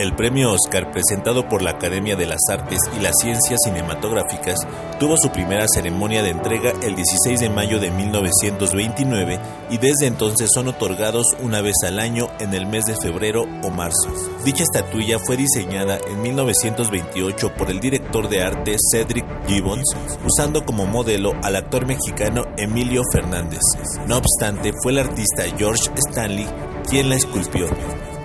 [0.00, 4.58] El premio Oscar, presentado por la Academia de las Artes y las Ciencias Cinematográficas,
[4.98, 10.48] tuvo su primera ceremonia de entrega el 16 de mayo de 1929 y desde entonces
[10.54, 14.08] son otorgados una vez al año en el mes de febrero o marzo.
[14.42, 20.86] Dicha estatuilla fue diseñada en 1928 por el director de arte Cedric Gibbons, usando como
[20.86, 23.60] modelo al actor mexicano Emilio Fernández.
[24.06, 26.48] No obstante, fue el artista George Stanley
[26.88, 27.68] quien la esculpió.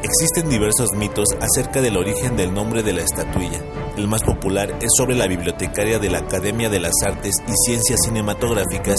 [0.05, 3.59] Existen diversos mitos acerca del origen del nombre de la estatuilla.
[3.97, 8.01] El más popular es sobre la bibliotecaria de la Academia de las Artes y Ciencias
[8.05, 8.97] Cinematográficas,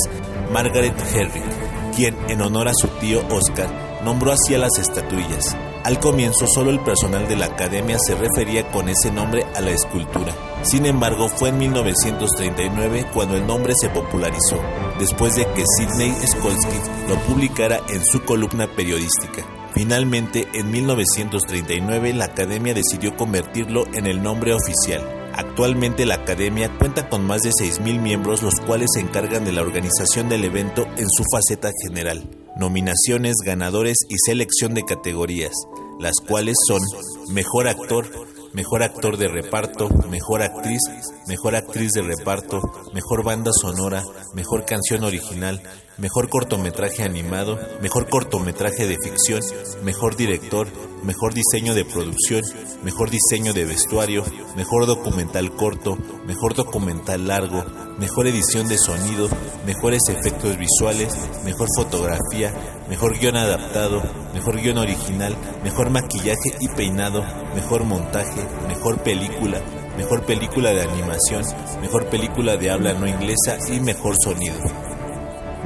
[0.53, 3.69] Margaret Herrick, quien, en honor a su tío Oscar,
[4.03, 5.57] nombró así a las estatuillas.
[5.85, 9.71] Al comienzo solo el personal de la academia se refería con ese nombre a la
[9.71, 10.35] escultura.
[10.63, 14.61] Sin embargo, fue en 1939 cuando el nombre se popularizó,
[14.99, 19.45] después de que Sidney Skolsky lo publicara en su columna periodística.
[19.77, 25.03] Finalmente, en 1939 la Academia decidió convertirlo en el nombre oficial.
[25.35, 29.61] Actualmente la Academia cuenta con más de 6.000 miembros los cuales se encargan de la
[29.61, 32.27] organización del evento en su faceta general,
[32.57, 35.53] nominaciones, ganadores y selección de categorías,
[36.01, 36.81] las cuales son
[37.29, 38.07] Mejor Actor,
[38.55, 40.81] Mejor Actor de Reparto, Mejor Actriz,
[41.29, 42.63] Mejor Actriz de Reparto,
[42.95, 45.61] Mejor Banda Sonora, Mejor Canción Original,
[45.99, 49.41] Mejor cortometraje animado, mejor cortometraje de ficción,
[49.83, 50.69] mejor director,
[51.03, 52.43] mejor diseño de producción,
[52.83, 54.23] mejor diseño de vestuario,
[54.57, 55.97] mejor documental corto,
[56.27, 57.65] mejor documental largo,
[57.99, 59.31] mejor edición de sonido,
[59.65, 62.53] mejores efectos visuales, mejor fotografía,
[62.91, 64.03] mejor guion adaptado,
[64.35, 65.35] mejor guion original,
[65.65, 67.25] mejor maquillaje y peinado,
[67.55, 69.63] mejor montaje, mejor película,
[69.97, 71.43] mejor película de animación,
[71.81, 74.59] mejor película de habla no inglesa y mejor sonido.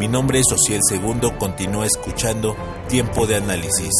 [0.00, 2.56] Mi nombre es Ociel Segundo, continúa escuchando
[2.88, 3.91] Tiempo de Análisis.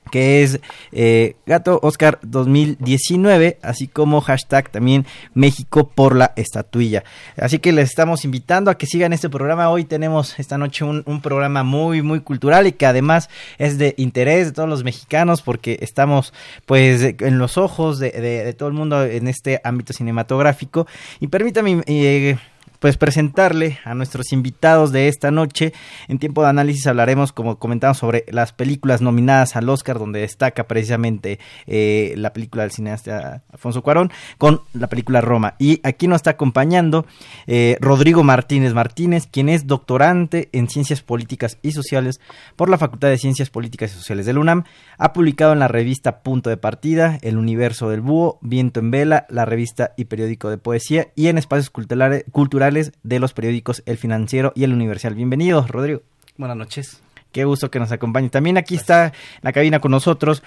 [0.08, 0.60] que es
[0.92, 7.04] eh, Gato Oscar 2019, así como hashtag también México por la estatuilla.
[7.36, 9.70] Así que les estamos invitando a que sigan este programa.
[9.70, 13.28] Hoy tenemos esta noche un, programa muy, muy cultural y que además
[13.58, 16.32] es de interés de todos los mexicanos porque estamos
[16.64, 20.86] pues en los ojos de, todo el mundo en este ámbito cinematográfico.
[21.20, 21.82] Y permítame...
[21.86, 22.36] Eh,
[22.78, 25.72] pues presentarle a nuestros invitados de esta noche.
[26.08, 30.66] En tiempo de análisis hablaremos, como comentamos, sobre las películas nominadas al Oscar, donde destaca
[30.66, 35.54] precisamente eh, la película del cineasta Alfonso Cuarón con la película Roma.
[35.58, 37.06] Y aquí nos está acompañando
[37.46, 42.20] eh, Rodrigo Martínez Martínez, quien es doctorante en Ciencias Políticas y Sociales
[42.56, 44.64] por la Facultad de Ciencias Políticas y Sociales del UNAM.
[44.98, 49.26] Ha publicado en la revista Punto de Partida, El Universo del Búho, Viento en Vela,
[49.28, 54.52] la revista y periódico de poesía y en espacios culturales de los periódicos El Financiero
[54.54, 55.14] y El Universal.
[55.14, 56.02] Bienvenido, Rodrigo.
[56.36, 57.00] Buenas noches.
[57.32, 58.28] Qué gusto que nos acompañe.
[58.28, 59.12] También aquí está en
[59.42, 60.42] la cabina con nosotros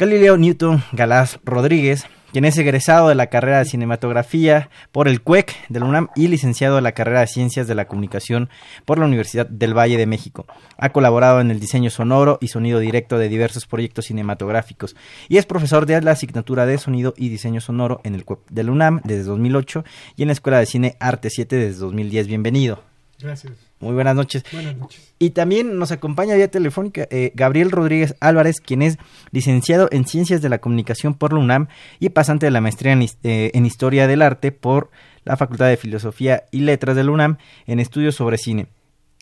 [0.00, 5.54] Galileo Newton Galás Rodríguez, quien es egresado de la carrera de cinematografía por el CUEC
[5.68, 8.48] de la UNAM y licenciado de la carrera de ciencias de la comunicación
[8.86, 10.46] por la Universidad del Valle de México.
[10.78, 14.96] Ha colaborado en el diseño sonoro y sonido directo de diversos proyectos cinematográficos
[15.28, 18.64] y es profesor de la asignatura de sonido y diseño sonoro en el CUEC de
[18.64, 19.84] la UNAM desde 2008
[20.16, 22.26] y en la Escuela de Cine Arte 7 desde 2010.
[22.26, 22.82] Bienvenido.
[23.20, 23.69] Gracias.
[23.80, 24.44] Muy buenas noches.
[24.52, 25.14] Buenas noches.
[25.18, 28.98] Y también nos acompaña vía telefónica eh, Gabriel Rodríguez Álvarez, quien es
[29.30, 31.68] licenciado en Ciencias de la Comunicación por la UNAM
[31.98, 34.90] y pasante de la maestría en, eh, en Historia del Arte por
[35.24, 38.66] la Facultad de Filosofía y Letras de la UNAM en estudios sobre cine.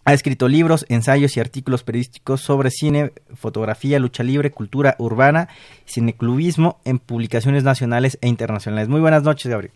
[0.04, 5.48] Ha escrito libros, ensayos y artículos periodísticos sobre cine, fotografía, lucha libre, cultura urbana,
[5.86, 8.88] cineclubismo en publicaciones nacionales e internacionales.
[8.88, 9.74] Muy buenas noches, Gabriel.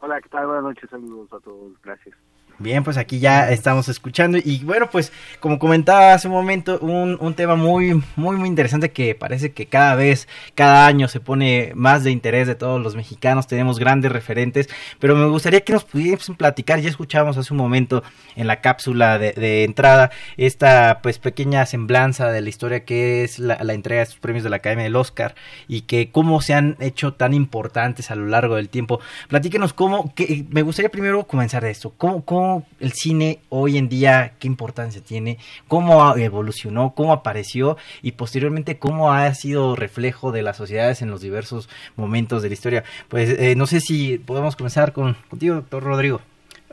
[0.00, 0.46] Hola, ¿qué tal?
[0.46, 2.16] Buenas noches, saludos a todos, gracias.
[2.58, 4.38] Bien, pues aquí ya estamos escuchando.
[4.42, 8.92] Y bueno, pues como comentaba hace un momento, un, un, tema muy, muy, muy interesante
[8.92, 12.96] que parece que cada vez, cada año se pone más de interés de todos los
[12.96, 17.58] mexicanos, tenemos grandes referentes, pero me gustaría que nos pudiesen platicar, ya escuchábamos hace un
[17.58, 18.02] momento
[18.36, 23.58] en la cápsula de, entrada esta pues pequeña semblanza de la historia que es la,
[23.62, 25.34] la entrega de estos premios de la Academia del Oscar
[25.68, 29.00] y que cómo se han hecho tan importantes a lo largo del tiempo.
[29.28, 32.45] Platíquenos cómo, que, me gustaría primero comenzar de esto, cómo, cómo
[32.80, 35.38] el cine hoy en día, qué importancia tiene,
[35.68, 41.20] cómo evolucionó, cómo apareció y posteriormente cómo ha sido reflejo de las sociedades en los
[41.20, 42.84] diversos momentos de la historia.
[43.08, 46.20] Pues eh, no sé si podemos comenzar con, contigo, doctor Rodrigo.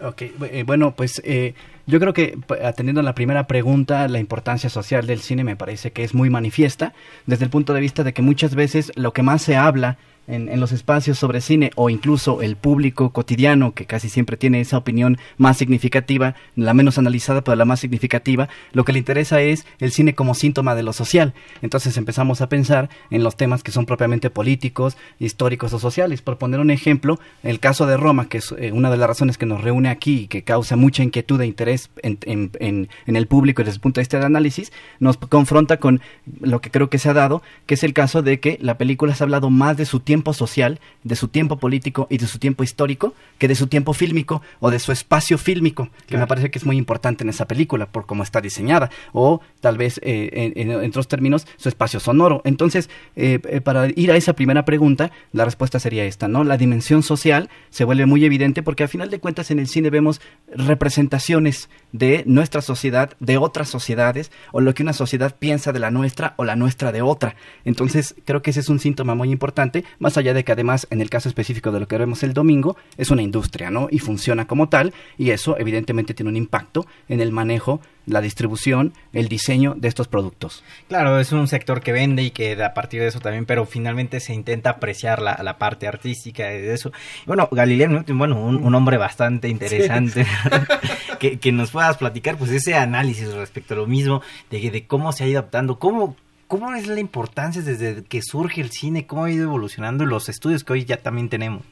[0.02, 1.54] Ok, eh, bueno, pues eh,
[1.86, 5.92] yo creo que atendiendo a la primera pregunta, la importancia social del cine me parece
[5.92, 6.94] que es muy manifiesta
[7.26, 9.98] desde el punto de vista de que muchas veces lo que más se habla
[10.28, 14.62] en, en, los espacios sobre cine o incluso el público cotidiano que casi siempre tiene
[14.62, 19.42] esa opinión más significativa, la menos analizada pero la más significativa, lo que le interesa
[19.42, 21.34] es el cine como síntoma de lo social.
[21.62, 26.22] Entonces empezamos a pensar en los temas que son propiamente políticos, históricos o sociales.
[26.22, 29.38] Por poner un ejemplo, el caso de Roma, que es eh, una de las razones
[29.38, 33.28] que nos reúne aquí y que causa mucha inquietud e interés en, en, en, el
[33.28, 36.02] público desde el punto de vista de análisis, nos confronta con
[36.40, 39.14] lo que creo que se ha dado, que es el caso de que la película
[39.14, 42.27] se ha hablado más de su tiempo tiempo social, de su tiempo político y de
[42.27, 46.25] su tiempo histórico, que de su tiempo fílmico o de su espacio fílmico, que claro.
[46.25, 49.80] me parece que es muy importante en esa película por cómo está diseñada, o tal
[49.80, 52.44] vez eh, en, en, otros términos su espacio sonoro.
[52.45, 56.44] Entonces, eh, eh, para ir a esa primera pregunta, la respuesta sería esta, ¿no?
[56.44, 59.89] La dimensión social se vuelve muy evidente porque a final de cuentas en el cine
[59.89, 60.21] vemos
[60.56, 65.89] representaciones de nuestra sociedad, de otras sociedades, o lo que una sociedad piensa de la
[65.89, 67.36] nuestra o la nuestra de otra.
[67.66, 71.02] Entonces, creo que ese es un síntoma muy importante, más allá de que además, en
[71.02, 73.88] el caso específico de lo que vemos el domingo, es una industria, ¿no?
[73.90, 78.94] Y funciona como tal, y eso evidentemente tiene un impacto en el manejo la distribución,
[79.14, 80.62] el diseño de estos productos.
[80.90, 84.20] Claro, es un sector que vende y que a partir de eso también, pero finalmente
[84.20, 86.92] se intenta apreciar la, la parte artística de eso.
[87.26, 90.30] Bueno, Galileo, bueno, un, un hombre bastante interesante, sí.
[91.20, 94.22] que, que, nos puedas platicar pues ese análisis respecto a lo mismo,
[94.52, 96.18] de, de cómo se ha ido adaptando, cómo,
[96.54, 100.64] cómo es la importancia desde que surge el cine, cómo ha ido evolucionando los estudios
[100.64, 101.64] que hoy ya también tenemos.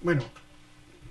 [0.00, 0.22] Bueno,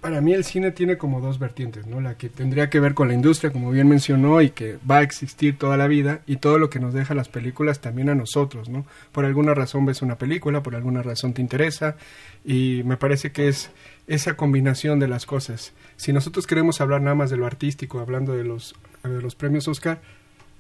[0.02, 2.02] para mí el cine tiene como dos vertientes, ¿no?
[2.02, 5.02] La que tendría que ver con la industria, como bien mencionó, y que va a
[5.04, 8.70] existir toda la vida, y todo lo que nos deja las películas también a nosotros,
[8.70, 8.88] ¿no?
[9.12, 11.96] Por alguna razón ves una película, por alguna razón te interesa,
[12.44, 13.70] y me parece que es
[14.08, 15.74] esa combinación de las cosas.
[15.96, 19.68] Si nosotros queremos hablar nada más de lo artístico, hablando de los, de los premios
[19.68, 20.02] Oscar,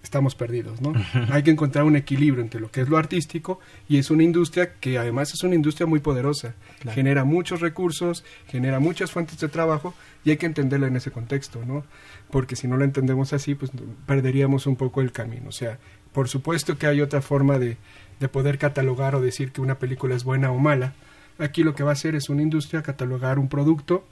[0.03, 0.93] estamos perdidos, ¿no?
[1.31, 4.73] Hay que encontrar un equilibrio entre lo que es lo artístico y es una industria
[4.79, 6.95] que además es una industria muy poderosa, claro.
[6.95, 9.95] genera muchos recursos, genera muchas fuentes de trabajo
[10.25, 11.85] y hay que entenderla en ese contexto, ¿no?
[12.29, 13.71] Porque si no la entendemos así, pues
[14.05, 15.49] perderíamos un poco el camino.
[15.49, 15.79] O sea,
[16.11, 17.77] por supuesto que hay otra forma de,
[18.19, 20.93] de poder catalogar o decir que una película es buena o mala.
[21.39, 24.05] Aquí lo que va a hacer es una industria catalogar un producto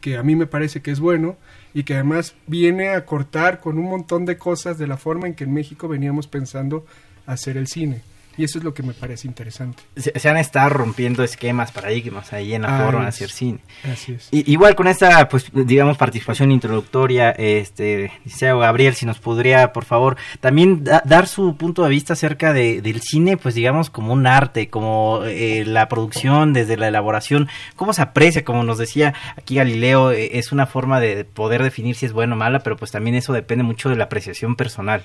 [0.00, 1.36] que a mí me parece que es bueno
[1.74, 5.34] y que además viene a cortar con un montón de cosas de la forma en
[5.34, 6.86] que en México veníamos pensando
[7.26, 8.02] hacer el cine.
[8.38, 9.82] Y eso es lo que me parece interesante.
[9.96, 13.58] Se, se han estado rompiendo esquemas, paradigmas ahí en la ah, forma de hacer cine.
[13.82, 14.28] Así es.
[14.30, 19.84] Y, igual con esta, pues, digamos, participación introductoria, este, Liceo Gabriel, si nos podría, por
[19.84, 24.12] favor, también da, dar su punto de vista acerca de, del cine, pues, digamos, como
[24.12, 29.14] un arte, como eh, la producción, desde la elaboración, cómo se aprecia, como nos decía
[29.36, 32.76] aquí Galileo, eh, es una forma de poder definir si es bueno o mala, pero
[32.76, 35.02] pues también eso depende mucho de la apreciación personal.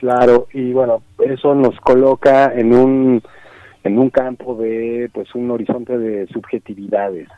[0.00, 3.22] Claro, y bueno, eso nos coloca en un
[3.84, 7.28] en un campo de pues un horizonte de subjetividades.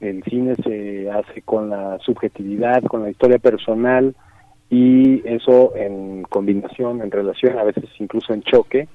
[0.00, 4.14] El cine se hace con la subjetividad, con la historia personal
[4.70, 8.88] y eso en combinación, en relación, a veces incluso en choque,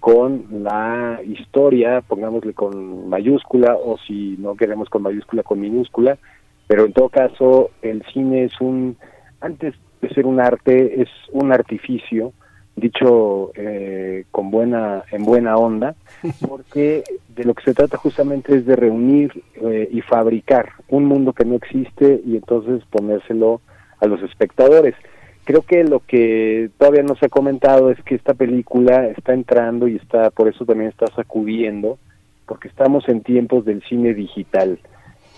[0.00, 6.18] con la historia, pongámosle con mayúscula o si no queremos con mayúscula, con minúscula,
[6.66, 8.98] pero en todo caso el cine es un,
[9.40, 12.34] antes de ser un arte, es un artificio,
[12.76, 15.94] dicho eh, con buena, en buena onda,
[16.48, 21.32] porque de lo que se trata justamente es de reunir eh, y fabricar un mundo
[21.32, 23.60] que no existe y entonces ponérselo
[24.00, 24.94] a los espectadores.
[25.44, 29.88] Creo que lo que todavía no se ha comentado es que esta película está entrando
[29.88, 31.98] y está, por eso también está sacudiendo,
[32.46, 34.78] porque estamos en tiempos del cine digital.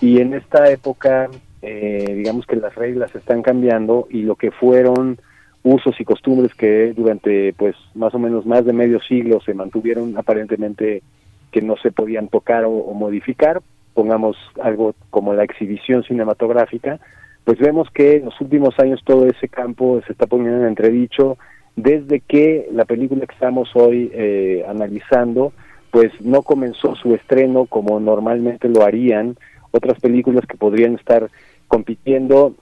[0.01, 1.31] Y en esta época,
[1.63, 5.19] eh, digamos que las reglas están cambiando y lo que fueron
[5.65, 10.17] usos y costumbres que durante pues más o menos más de medio siglo se mantuvieron
[10.17, 11.03] aparentemente
[11.51, 13.61] que no se podían tocar o modificar,
[13.95, 16.99] pongamos algo como la exhibición cinematográfica,
[17.45, 21.37] pues vemos que en los últimos años todo ese campo se está poniendo en entredicho
[21.77, 25.53] desde que la película que estamos hoy eh, analizando
[25.91, 29.37] pues no comenzó su estreno como normalmente lo harían
[29.73, 31.31] otras películas que podrían estar
[31.69, 32.55] compitiendo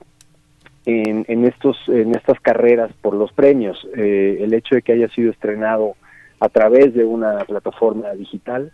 [0.86, 3.86] en, en estos en estas carreras por los premios.
[3.96, 5.94] Eh, el hecho de que haya sido estrenado
[6.40, 8.72] a través de una plataforma digital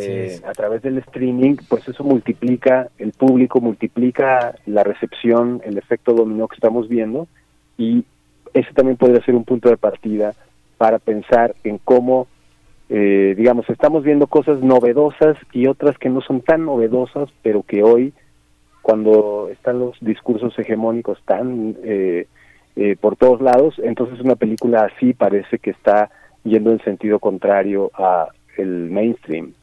[0.00, 6.12] eh, a través del streaming, pues eso multiplica el público, multiplica la recepción, el efecto
[6.12, 7.28] dominó que estamos viendo
[7.78, 8.04] y
[8.52, 10.34] ese también podría ser un punto de partida
[10.76, 12.26] para pensar en cómo,
[12.88, 17.84] eh, digamos, estamos viendo cosas novedosas y otras que no son tan novedosas, pero que
[17.84, 18.12] hoy,
[18.86, 22.28] cuando están los discursos hegemónicos tan eh,
[23.00, 26.08] por todos lados, entonces una película así parece que está
[26.44, 29.54] yendo en sentido contrario a el mainstream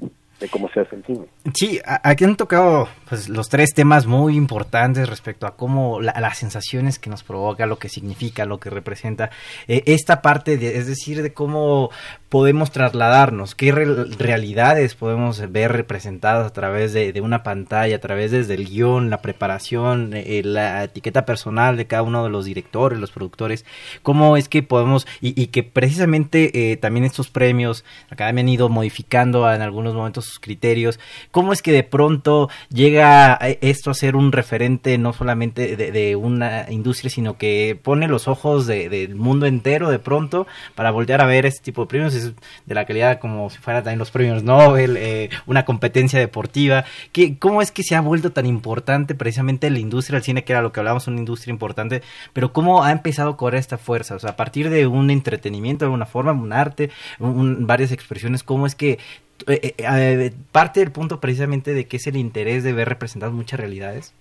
[0.43, 1.25] de cómo se hace el cine.
[1.53, 6.99] Sí, aquí han tocado pues, los tres temas muy importantes respecto a cómo las sensaciones
[6.99, 9.29] que nos provoca, lo que significa, lo que representa.
[9.69, 11.91] Eh, esta parte, de, es decir, de cómo
[12.27, 18.57] podemos trasladarnos, qué realidades podemos ver representadas a través de, una pantalla, a través desde
[18.57, 23.65] guion, la preparación, eh, la etiqueta personal de cada uno de los directores, los productores,
[24.01, 28.67] cómo es que podemos, y, que precisamente eh, también estos premios, acá me han ido
[28.67, 30.99] modificando en algunos momentos criterios,
[31.31, 36.67] cómo es que de pronto llega esto a ser un referente no solamente de, una
[36.69, 41.45] industria, sino que pone los ojos del mundo entero de pronto para voltear a ver
[41.45, 45.29] este tipo de premios de la calidad como si fuera también los premios Nobel, eh,
[45.45, 46.85] una competencia deportiva.
[47.11, 50.53] ¿Qué, ¿Cómo es que se ha vuelto tan importante precisamente la industria del cine, que
[50.53, 52.01] era lo que hablábamos, una industria importante,
[52.33, 54.15] pero cómo ha empezado a correr esta fuerza?
[54.15, 58.65] O sea, a partir de un entretenimiento de alguna forma, un arte, varias expresiones, ¿cómo
[58.67, 58.99] es que
[59.47, 63.59] eh, eh, parte del punto precisamente de que es el interés de ver representadas muchas
[63.59, 64.13] realidades?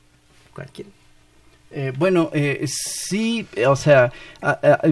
[0.52, 0.90] Cualquiera.
[1.75, 4.12] Eh, bueno, eh, sí, o sea,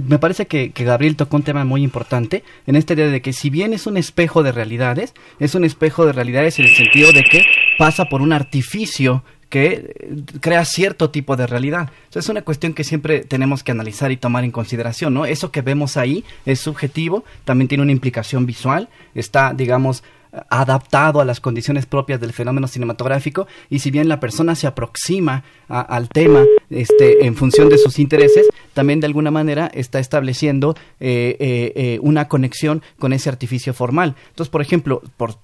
[0.06, 3.50] me parece que, Gabriel tocó un tema muy importante en esta idea de que si
[3.50, 7.22] bien es un espejo de realidades, es un espejo de realidades en el sentido de
[7.24, 7.44] que
[7.76, 11.90] pasa por un artificio que eh, crea cierto tipo de realidad.
[12.14, 15.26] es una cuestión que siempre tenemos que analizar y tomar en consideración, ¿no?
[15.26, 20.02] Eso que vemos ahí es subjetivo, también tiene una implicación visual, está, digamos,
[20.48, 25.42] adaptado a las condiciones propias del fenómeno cinematográfico y si bien la persona se aproxima
[25.68, 31.36] al tema este, en función de sus intereses, también de alguna manera está estableciendo eh,
[31.40, 34.14] eh, eh, una conexión con ese artificio formal.
[34.28, 35.34] Entonces, por ejemplo, por,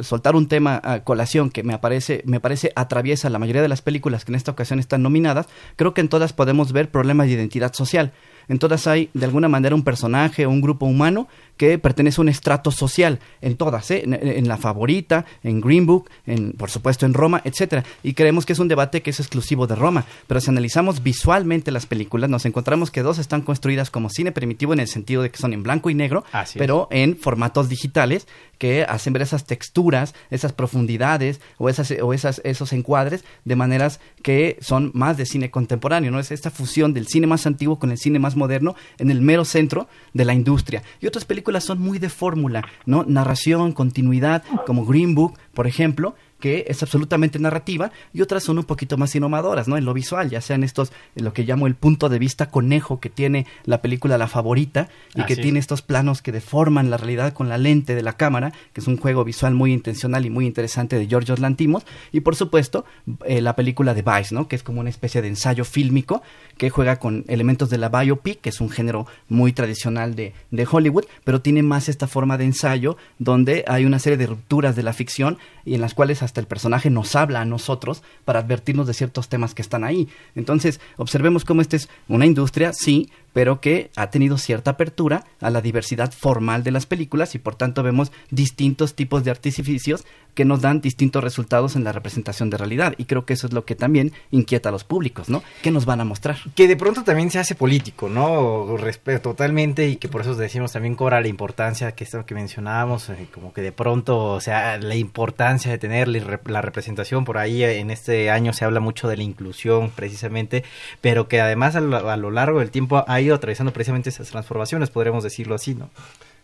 [0.00, 3.82] soltar un tema a colación que me, aparece, me parece atraviesa la mayoría de las
[3.82, 5.46] películas que en esta ocasión están nominadas,
[5.76, 8.12] creo que en todas podemos ver problemas de identidad social.
[8.48, 12.22] En todas hay de alguna manera un personaje o un grupo humano que pertenece a
[12.22, 14.02] un estrato social, en todas, ¿eh?
[14.04, 17.84] en, la favorita, en Green Book, en, por supuesto en Roma, etcétera.
[18.02, 20.04] Y creemos que es un debate que es exclusivo de Roma.
[20.26, 20.69] Pero si analizamos
[21.02, 25.22] visualmente las películas, nos encontramos que dos están construidas como cine primitivo en el sentido
[25.22, 26.24] de que son en blanco y negro,
[26.56, 28.26] pero en formatos digitales
[28.58, 34.00] que hacen ver esas texturas, esas profundidades o, esas, o esas, esos encuadres de maneras
[34.22, 36.20] que son más de cine contemporáneo, ¿no?
[36.20, 39.44] Es esta fusión del cine más antiguo con el cine más moderno en el mero
[39.44, 40.82] centro de la industria.
[41.00, 43.04] Y otras películas son muy de fórmula, ¿no?
[43.04, 48.64] Narración, continuidad, como Green Book, por ejemplo, que es absolutamente narrativa y otras son un
[48.64, 49.76] poquito más innovadoras, ¿no?
[49.76, 53.10] En lo visual, ya sean estos, lo que llamo el punto de vista conejo que
[53.10, 57.48] tiene la película La Favorita y que tiene estos planos que deforman la realidad con
[57.48, 60.98] la lente de la cámara, que es un juego visual muy intencional y muy interesante
[60.98, 62.84] de Georgios Lantimos y por supuesto
[63.24, 64.48] eh, la película de Vice, ¿no?
[64.48, 66.22] Que es como una especie de ensayo fílmico
[66.56, 70.68] que juega con elementos de la biopic, que es un género muy tradicional de, de
[70.70, 74.82] Hollywood, pero tiene más esta forma de ensayo donde hay una serie de rupturas de
[74.82, 78.86] la ficción y en las cuales hasta el personaje nos habla a nosotros para advertirnos
[78.86, 80.08] de ciertos temas que están ahí.
[80.36, 85.50] Entonces, observemos cómo esta es una industria, sí, pero que ha tenido cierta apertura a
[85.50, 90.44] la diversidad formal de las películas y por tanto vemos distintos tipos de artificios que
[90.44, 93.64] nos dan distintos resultados en la representación de realidad y creo que eso es lo
[93.64, 95.42] que también inquieta a los públicos, ¿no?
[95.62, 96.38] ¿Qué nos van a mostrar?
[96.54, 98.76] Que de pronto también se hace político, ¿no?
[98.76, 103.10] Respeto totalmente y que por eso decimos también cobra la importancia que esto que mencionábamos,
[103.10, 107.62] eh, como que de pronto, o sea, la importancia de tener la representación por ahí
[107.62, 110.64] eh, en este año se habla mucho de la inclusión precisamente,
[111.00, 114.30] pero que además a lo, a lo largo del tiempo ha ido atravesando precisamente esas
[114.30, 115.90] transformaciones, podríamos decirlo así, ¿no?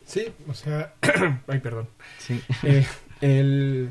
[0.06, 0.94] Sí, o sea,
[1.48, 1.88] ay, perdón.
[2.18, 2.40] Sí.
[2.62, 2.86] Eh,
[3.20, 3.90] el,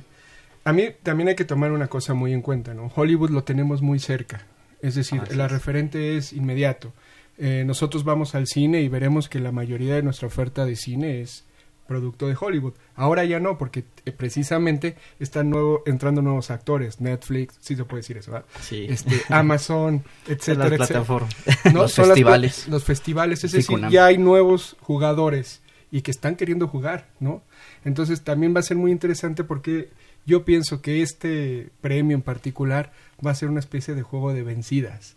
[0.63, 2.91] a mí también hay que tomar una cosa muy en cuenta, ¿no?
[2.95, 4.45] Hollywood lo tenemos muy cerca,
[4.81, 6.93] es decir, la referente es inmediato.
[7.37, 11.21] Eh, nosotros vamos al cine y veremos que la mayoría de nuestra oferta de cine
[11.21, 11.44] es
[11.87, 12.73] producto de Hollywood.
[12.95, 18.01] Ahora ya no, porque eh, precisamente están nuevo, entrando nuevos actores, Netflix, sí se puede
[18.01, 18.47] decir eso, ¿verdad?
[18.61, 18.87] Sí.
[18.89, 21.27] Este, Amazon, etcétera, etcétera.
[21.73, 21.81] ¿No?
[21.81, 22.67] los festivales.
[22.67, 25.61] los festivales, es decir, ya hay nuevos jugadores
[25.91, 27.43] y que están queriendo jugar, ¿no?
[27.83, 29.89] Entonces también va a ser muy interesante porque
[30.25, 32.91] yo pienso que este premio en particular
[33.25, 35.15] va a ser una especie de juego de vencidas.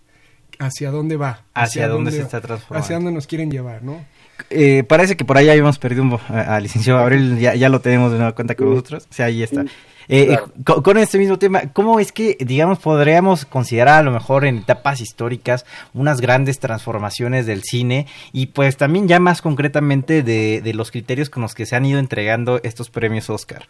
[0.59, 1.45] ¿Hacia dónde va?
[1.55, 2.85] ¿Hacia, dónde, se está transformando?
[2.85, 4.05] ¿Hacia dónde nos quieren llevar, no?
[4.50, 8.12] Eh, parece que por ahí habíamos perdido un, al licenciado Gabriel, ya, ya lo tenemos
[8.12, 9.07] de nueva cuenta con nosotros.
[9.11, 9.64] O sea, ahí está.
[10.11, 14.57] Eh, con, este mismo tema, ¿cómo es que, digamos, podríamos considerar a lo mejor en
[14.57, 20.75] etapas históricas unas grandes transformaciones del cine y pues también ya más concretamente de, de
[20.75, 23.64] los criterios con los que se han ido entregando estos premios Oscar?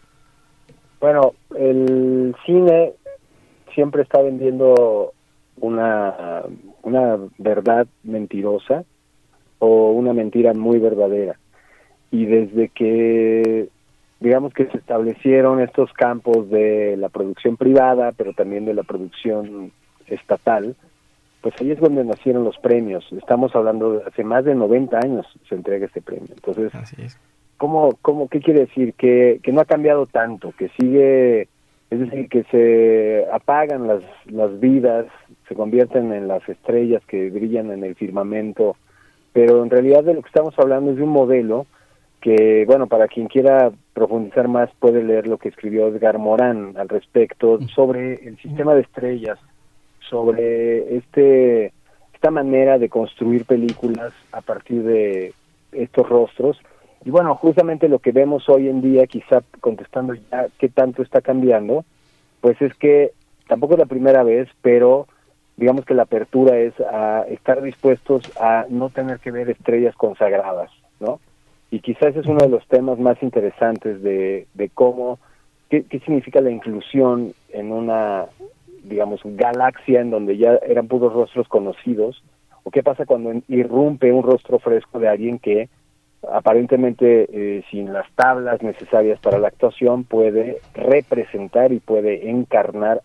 [1.01, 2.93] Bueno, el cine
[3.75, 5.13] siempre está vendiendo
[5.57, 6.43] una,
[6.83, 8.85] una verdad mentirosa
[9.59, 11.37] o una mentira muy verdadera.
[12.11, 13.69] Y desde que
[14.19, 19.71] digamos que se establecieron estos campos de la producción privada, pero también de la producción
[20.07, 20.75] estatal,
[21.41, 23.07] pues ahí es donde nacieron los premios.
[23.13, 26.27] Estamos hablando de hace más de 90 años se entrega este premio.
[26.33, 26.71] Entonces,
[27.57, 28.93] ¿cómo, cómo, ¿qué quiere decir?
[28.95, 31.47] Que, que no ha cambiado tanto, que sigue,
[31.89, 35.05] es decir, que se apagan las, las vidas,
[35.47, 38.75] se convierten en las estrellas que brillan en el firmamento,
[39.33, 41.65] pero en realidad de lo que estamos hablando es de un modelo
[42.21, 46.89] que, bueno, para quien quiera profundizar más puede leer lo que escribió Edgar Morán al
[46.89, 49.39] respecto sobre el sistema de estrellas,
[50.09, 51.73] sobre este
[52.13, 55.33] esta manera de construir películas a partir de
[55.71, 56.59] estos rostros.
[57.05, 61.21] Y bueno, justamente lo que vemos hoy en día, quizá contestando ya qué tanto está
[61.21, 61.85] cambiando,
[62.41, 63.13] pues es que
[63.47, 65.07] tampoco es la primera vez, pero
[65.59, 70.71] digamos que la apertura es a estar dispuestos a no tener que ver estrellas consagradas,
[70.99, 71.19] ¿no?
[71.71, 75.19] y quizás es uno de los temas más interesantes de, de cómo,
[75.69, 78.25] qué, significa la inclusión en una,
[78.83, 82.23] digamos, galaxia en donde ya eran puros rostros conocidos,
[82.63, 85.69] o qué pasa cuando irrumpe un rostro fresco de alguien que
[86.29, 93.01] aparentemente eh, sin las tablas necesarias para la actuación puede representar y puede encarnar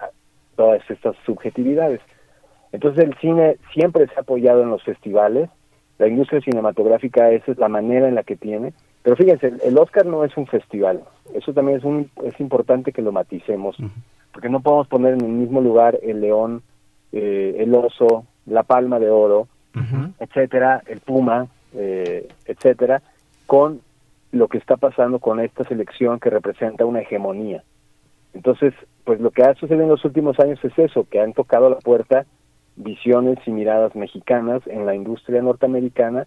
[0.56, 2.00] todas estas subjetividades.
[2.74, 5.48] Entonces el cine siempre se ha apoyado en los festivales,
[5.98, 8.72] la industria cinematográfica esa es la manera en la que tiene.
[9.04, 11.04] Pero fíjense, el Oscar no es un festival.
[11.34, 13.76] Eso también es, un, es importante que lo maticemos,
[14.32, 16.62] porque no podemos poner en el mismo lugar el león,
[17.12, 19.46] eh, el oso, la palma de oro,
[20.18, 23.02] etcétera, el puma, eh, etcétera,
[23.46, 23.82] con
[24.32, 27.62] lo que está pasando con esta selección que representa una hegemonía.
[28.32, 31.70] Entonces, pues lo que ha sucedido en los últimos años es eso, que han tocado
[31.70, 32.26] la puerta
[32.76, 36.26] visiones y miradas mexicanas en la industria norteamericana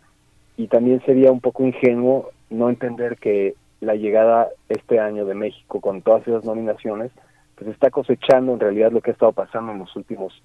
[0.55, 5.81] y también sería un poco ingenuo no entender que la llegada este año de México
[5.81, 7.11] con todas esas nominaciones
[7.55, 10.41] pues está cosechando en realidad lo que ha estado pasando en los últimos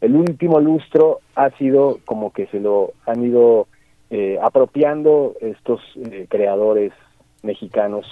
[0.00, 3.68] el último lustro ha sido como que se lo han ido
[4.10, 6.92] eh, apropiando estos eh, creadores
[7.42, 8.06] mexicanos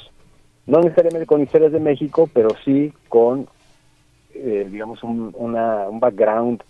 [0.66, 3.48] no necesariamente con historias de México pero sí con
[4.35, 6.62] eh, digamos un, una, un background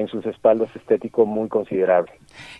[0.00, 2.12] en sus espaldas estético muy considerable.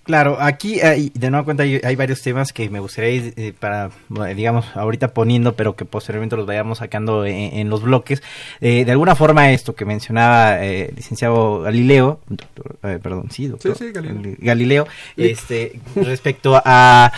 [0.02, 3.90] Claro, aquí hay, de nueva cuenta hay, varios temas que me gustaría ir eh, para,
[4.34, 8.22] digamos, ahorita poniendo, pero que posteriormente los vayamos sacando en, los bloques.
[8.60, 12.20] Eh, de alguna forma esto que mencionaba el eh, licenciado Galileo,
[12.80, 17.12] perdón, sí, doctor, Galileo, Galileo este, respecto a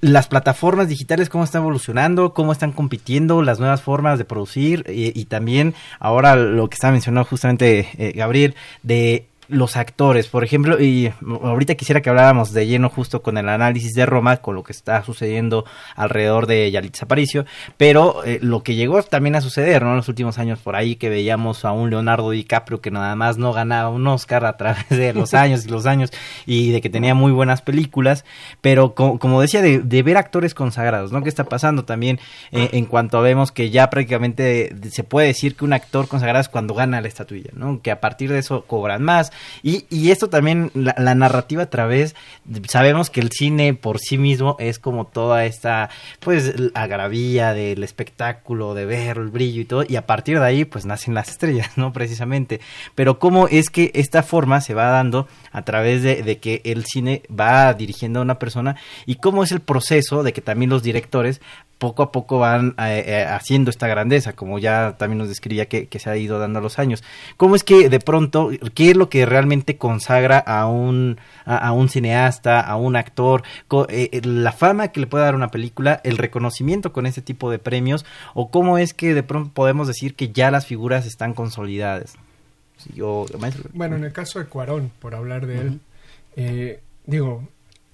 [0.00, 5.24] las plataformas digitales, cómo están evolucionando, cómo están compitiendo, las nuevas formas de producir y,
[5.26, 11.12] también ahora lo que estaba mencionando justamente eh, Gabriel, de los actores, por ejemplo, y
[11.42, 14.72] ahorita quisiera que habláramos de lleno justo con el análisis de Roma, con lo que
[14.72, 19.90] está sucediendo alrededor de Yalitza Aparicio, pero eh, lo que llegó también a suceder, ¿no?
[19.90, 23.38] En los últimos años por ahí que veíamos a un Leonardo DiCaprio que nada más
[23.38, 26.10] no ganaba un Oscar a través de los años y los años
[26.44, 28.24] y de que tenía muy buenas películas,
[28.60, 31.22] pero como decía, de, ver actores consagrados, ¿no?
[31.22, 32.20] ¿Qué está pasando también
[32.52, 36.40] eh, en cuanto a vemos que ya prácticamente se puede decir que un actor consagrado
[36.40, 37.80] es cuando gana la estatuilla, ¿no?
[37.82, 39.32] Que a partir de eso cobran más,
[39.62, 42.14] y, y esto también, la, narrativa a través,
[42.68, 48.74] sabemos que el cine por sí mismo es como toda esta, pues, agravía del espectáculo,
[48.74, 51.76] de ver el brillo y todo, y a partir de ahí, pues, nacen las estrellas,
[51.76, 51.92] ¿no?
[51.92, 52.60] Precisamente.
[52.94, 56.84] Pero cómo es que esta forma se va dando a través de, de que el
[56.84, 60.82] cine va dirigiendo a una persona y cómo es el proceso de que también los
[60.82, 61.40] directores
[61.78, 65.88] poco a poco van eh, eh, haciendo esta grandeza, como ya también nos describía que,
[65.98, 67.02] se ha ido dando a los años.
[67.36, 71.88] ¿Cómo es que de pronto, qué es lo que realmente consagra a un, a, un
[71.88, 73.42] cineasta, a un actor,
[73.88, 77.58] eh, la fama que le puede dar una película, el reconocimiento con ese tipo de
[77.58, 82.14] premios, o cómo es que de pronto podemos decir que ya las figuras están consolidadas?
[82.94, 83.24] yo,
[83.72, 85.78] bueno, en el caso de Cuarón, por hablar de
[86.36, 87.42] él, digo,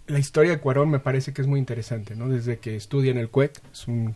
[0.06, 2.28] la historia de Cuarón me parece que es muy interesante, ¿no?
[2.28, 4.14] Desde que estudia en el CUEC, es un,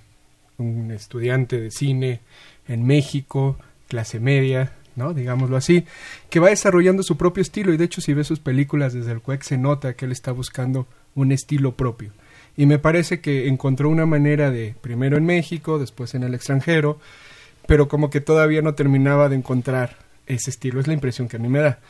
[0.90, 2.20] estudiante de cine
[2.66, 5.12] en México, clase media, ¿no?
[5.12, 5.85] Digámoslo así,
[6.31, 9.20] que va desarrollando su propio estilo y de hecho si ve sus películas desde el
[9.20, 12.12] CUEC se nota que él está buscando un estilo propio.
[12.57, 16.99] Y me parece que encontró una manera de, primero en México, después en el extranjero,
[17.66, 21.40] pero como que todavía no terminaba de encontrar ese estilo, es la impresión que a
[21.40, 21.81] mí me da.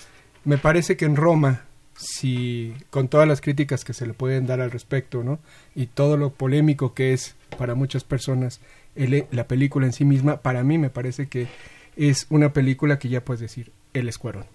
[0.44, 1.65] Me parece que en Roma
[1.96, 5.38] si con todas las críticas que se le pueden dar al respecto, ¿no?
[5.74, 8.60] Y todo lo polémico que es para muchas personas
[9.30, 11.48] la película en sí misma, para mí me parece que
[11.96, 14.46] es una película que ya puedes decir, el escuadrón.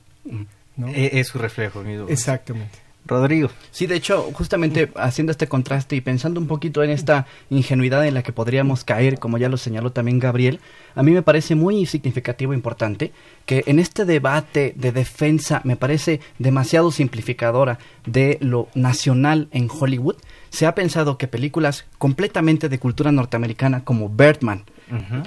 [0.77, 0.87] ¿no?
[0.87, 2.79] E-, es, su reflejo, mi Exactamente.
[3.05, 3.49] Rodrigo.
[3.71, 8.13] Sí, de hecho, justamente haciendo este contraste y pensando un poquito en esta ingenuidad en
[8.13, 10.59] la que podríamos caer, como ya lo señaló también Gabriel,
[10.95, 13.11] a mí me parece muy significativo e importante
[13.45, 20.17] que en este debate de defensa, me parece demasiado simplificadora de lo nacional en Hollywood,
[20.49, 24.63] se ha pensado que películas completamente de cultura norteamericana como Birdman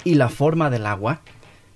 [0.05, 1.23] y La forma del agua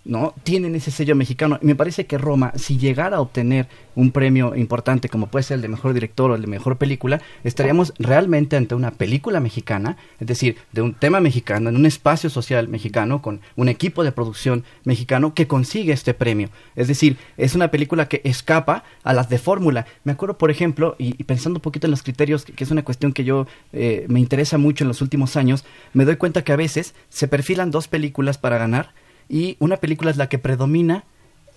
[0.08, 0.34] ¿no?
[0.42, 1.58] Tienen ese sello mexicano.
[1.62, 5.56] Y me parece que Roma, si llegara a obtener un premio importante como puede ser
[5.56, 9.96] el de mejor director o el de mejor película, estaríamos realmente ante una película mexicana,
[10.18, 14.12] es decir, de un tema mexicano, en un espacio social mexicano, con un equipo de
[14.12, 16.48] producción mexicano que consigue este premio.
[16.74, 19.86] Es decir, es una película que escapa a las de fórmula.
[20.04, 23.12] Me acuerdo, por ejemplo, y, pensando un poquito en los criterios, que, es una cuestión
[23.12, 26.56] que yo eh, me interesa mucho en los últimos años, me doy cuenta que a
[26.56, 28.94] veces se perfilan dos películas para ganar,
[29.28, 31.04] y una película es la que predomina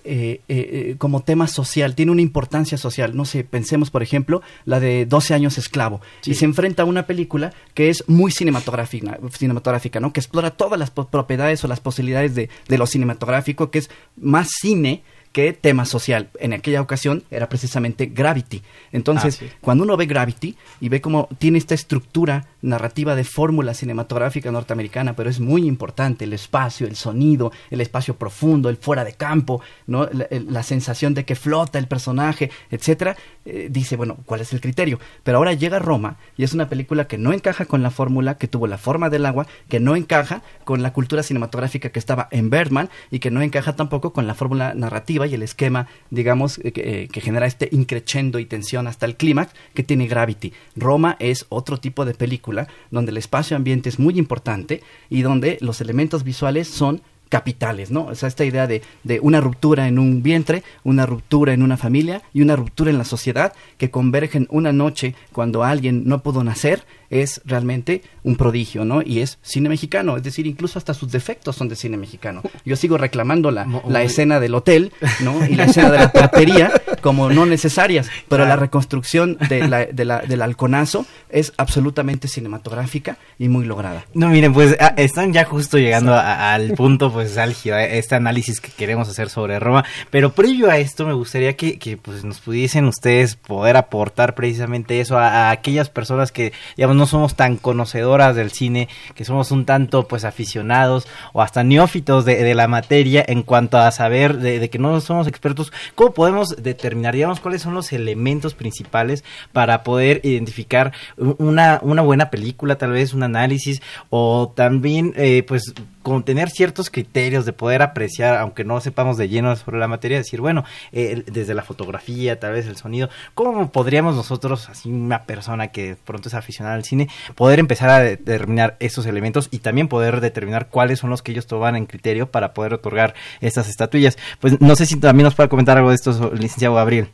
[0.04, 3.16] eh, eh, eh, como tema social, tiene una importancia social.
[3.16, 6.02] No sé, pensemos, por ejemplo, la de 12 años esclavo.
[6.26, 10.12] Y se enfrenta a una película que es muy cinematográfica, cinematográfica, ¿no?
[10.12, 14.50] Que explora todas las propiedades o las posibilidades de, de lo cinematográfico, que es más
[14.60, 16.30] cine que tema social.
[16.40, 18.62] En aquella ocasión era precisamente Gravity.
[18.92, 23.74] Entonces, ah, cuando uno ve Gravity y ve cómo tiene esta estructura narrativa de fórmula
[23.74, 29.04] cinematográfica norteamericana, pero es muy importante el espacio, el sonido, el espacio profundo, el fuera
[29.04, 30.08] de campo, ¿no?
[30.12, 33.16] la, sensación de que flota el personaje, etcétera,
[33.46, 35.00] eh, dice, bueno, ¿cuál es el criterio?
[35.24, 38.48] Pero ahora llega Roma y es una película que no encaja con la fórmula, que
[38.48, 42.50] tuvo la forma del agua, que no encaja con la cultura cinematográfica que estaba en
[42.50, 46.72] Bergman y que no encaja tampoco con la fórmula narrativa y el esquema, digamos, eh,
[46.76, 50.54] eh, que, genera este increchendo y tensión hasta el clímax que tiene Gravity.
[50.76, 55.58] Roma es otro tipo de película donde el espacio ambiente es muy importante y donde
[55.62, 58.08] los elementos visuales son capitales, ¿no?
[58.08, 61.78] O sea, esta idea de, de, una ruptura en un vientre, una ruptura en una
[61.78, 66.44] familia y una ruptura en la sociedad que convergen una noche cuando alguien no pudo
[66.44, 69.02] nacer es realmente un prodigio, ¿no?
[69.04, 72.42] Y es cine mexicano, es decir, incluso hasta sus defectos son de cine mexicano.
[72.66, 75.46] Yo sigo reclamando la, la escena del hotel, ¿no?
[75.46, 76.72] Y la escena de la platería
[77.02, 83.18] como no necesarias, pero la reconstrucción de la, de la, del halconazo es absolutamente cinematográfica
[83.38, 84.06] y muy lograda.
[84.14, 88.62] No, miren, pues ah, están ya justo llegando al punto, pues álgido, eh, este análisis
[88.62, 92.40] que queremos hacer sobre Roma, pero previo a esto me gustaría que, que pues nos
[92.40, 97.58] pudiesen ustedes poder aportar precisamente eso a, a aquellas personas que, digamos, no somos tan
[97.58, 103.26] conocedoras del cine, que somos un tanto pues aficionados o hasta neófitos de, la materia
[103.28, 107.74] en cuanto a saber de, que no somos expertos, ¿cómo podemos determinar, digamos, cuáles son
[107.74, 114.54] los elementos principales para poder identificar una, una buena película, tal vez un análisis o
[114.56, 119.56] también eh, pues con tener ciertos criterios de poder apreciar, aunque no sepamos de lleno
[119.56, 124.16] sobre la materia, decir, bueno, eh, desde la fotografía, tal vez el sonido, ¿cómo podríamos
[124.16, 129.06] nosotros, así una persona que pronto es aficionada al cine, poder empezar a determinar esos
[129.06, 132.74] elementos y también poder determinar cuáles son los que ellos toman en criterio para poder
[132.74, 134.18] otorgar estas estatuillas?
[134.40, 137.08] Pues no sé si también nos puede comentar algo de esto, licenciado Gabriel.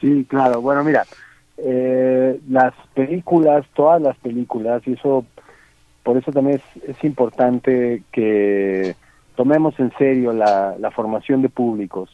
[0.00, 0.60] Sí, claro.
[0.60, 1.04] Bueno, mira,
[1.58, 5.26] eh, las películas, todas las películas, y eso
[6.02, 8.94] por eso también es, importante que
[9.36, 12.10] tomemos en serio la, formación de públicos.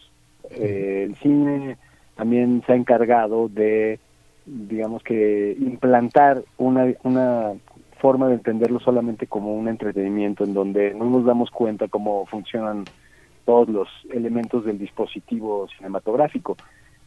[0.51, 1.77] Eh, el cine
[2.15, 3.99] también se ha encargado de,
[4.45, 7.53] digamos que, implantar una, una
[7.99, 12.85] forma de entenderlo solamente como un entretenimiento en donde no nos damos cuenta cómo funcionan
[13.45, 16.57] todos los elementos del dispositivo cinematográfico.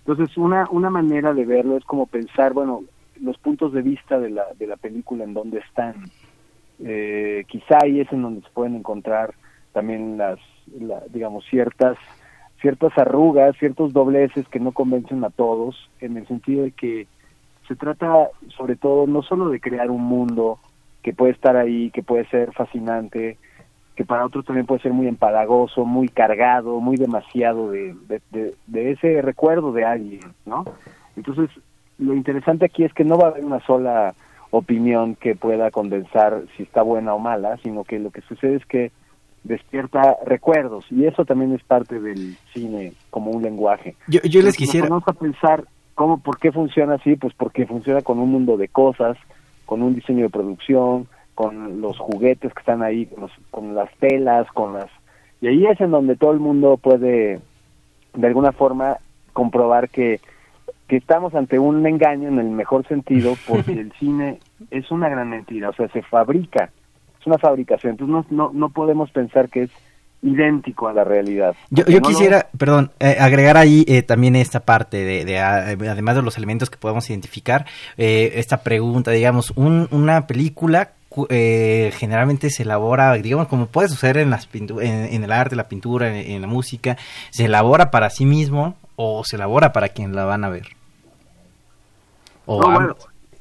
[0.06, 2.84] Entonces, una, una manera de verlo es como pensar, bueno,
[3.22, 5.96] los puntos de vista de la, de la película en dónde están
[6.84, 9.34] eh, quizá ahí es en donde se pueden encontrar
[9.74, 10.40] también las,
[11.12, 11.98] digamos, ciertas
[12.62, 17.08] ciertas arrugas, ciertos dobleces que no convencen a todos, en el sentido de que
[17.68, 20.60] se trata sobre todo no solo de crear un mundo
[21.02, 23.38] que puede estar ahí, que puede ser fascinante,
[23.96, 27.96] que para otros también puede ser muy empalagoso, muy cargado, muy demasiado de,
[28.32, 30.66] de, de ese recuerdo de alguien, ¿no?
[31.16, 31.50] Entonces,
[31.98, 34.14] lo interesante aquí es que no va a haber una sola
[34.52, 38.66] opinión que pueda condensar si está buena o mala, sino que lo que sucede es
[38.66, 38.92] que
[39.44, 43.96] despierta recuerdos y eso también es parte del cine como un lenguaje.
[44.08, 44.88] Yo, yo les quisiera...
[44.88, 48.68] Vamos a pensar cómo, por qué funciona así, pues porque funciona con un mundo de
[48.68, 49.18] cosas,
[49.66, 54.48] con un diseño de producción, con los juguetes que están ahí, con, con las telas,
[54.52, 54.90] con las...
[55.42, 57.40] Y ahí es en donde todo el mundo puede,
[58.14, 58.98] de alguna forma,
[59.32, 60.20] comprobar que
[60.90, 64.40] que estamos ante un engaño en el mejor sentido porque el cine
[64.72, 66.72] es una gran mentira, o sea, se fabrica,
[67.20, 69.72] es una fabricación, entonces no, no, no podemos pensar que es
[70.22, 71.56] idéntico a la realidad.
[71.70, 76.22] Yo, yo quisiera, perdón, eh, agregar ahí eh, también esta parte de, de, además de
[76.24, 77.66] los elementos que podemos identificar,
[77.98, 80.92] eh, esta pregunta, digamos, un, una película
[81.28, 86.40] generalmente se elabora, digamos, como puede suceder en, las en, el arte, la pintura, en,
[86.42, 86.98] la música,
[87.32, 90.79] se elabora para sí mismo o se elabora para quien la van a ver
[92.58, 92.96] no, bueno,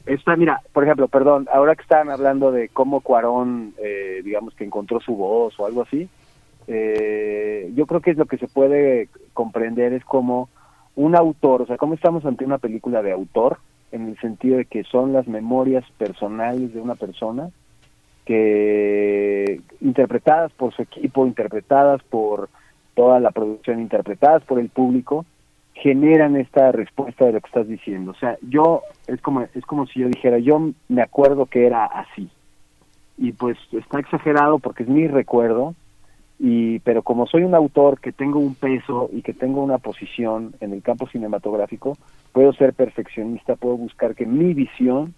[0.07, 4.65] esta, mira, por ejemplo, perdón, ahora que estaban hablando de cómo Cuarón, eh, digamos que
[4.65, 6.09] encontró su voz o algo así,
[6.67, 10.49] eh, yo creo que es lo que se puede comprender es como
[10.97, 13.59] un autor, o sea, cómo estamos ante una película de autor,
[13.93, 17.51] en el sentido de que son las memorias personales de una persona,
[18.25, 22.51] que interpretadas por su equipo, interpretadas por
[22.95, 25.25] toda la producción, interpretadas por el público,
[25.83, 28.11] generan esta respuesta de lo que estás diciendo.
[28.11, 31.85] O sea, yo es como es como si yo dijera, yo me acuerdo que era
[31.85, 32.29] así.
[33.17, 35.75] Y pues está exagerado porque es mi recuerdo
[36.39, 40.55] y pero como soy un autor que tengo un peso y que tengo una posición
[40.61, 41.97] en el campo cinematográfico,
[42.33, 45.15] puedo ser perfeccionista, puedo buscar que mi visión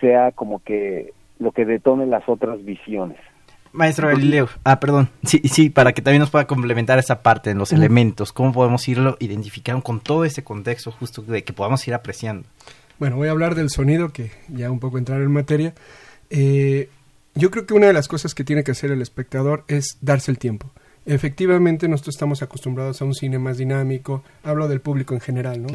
[0.00, 3.18] sea como que lo que detone las otras visiones.
[3.74, 7.58] Maestro Galileo, ah, perdón, sí, sí, para que también nos pueda complementar esa parte en
[7.58, 11.94] los elementos, cómo podemos irlo identificando con todo ese contexto justo de que podamos ir
[11.94, 12.46] apreciando.
[13.00, 15.74] Bueno, voy a hablar del sonido, que ya un poco entrar en materia.
[16.30, 16.88] Eh,
[17.34, 20.30] yo creo que una de las cosas que tiene que hacer el espectador es darse
[20.30, 20.70] el tiempo.
[21.04, 25.68] Efectivamente, nosotros estamos acostumbrados a un cine más dinámico, hablo del público en general, ¿no?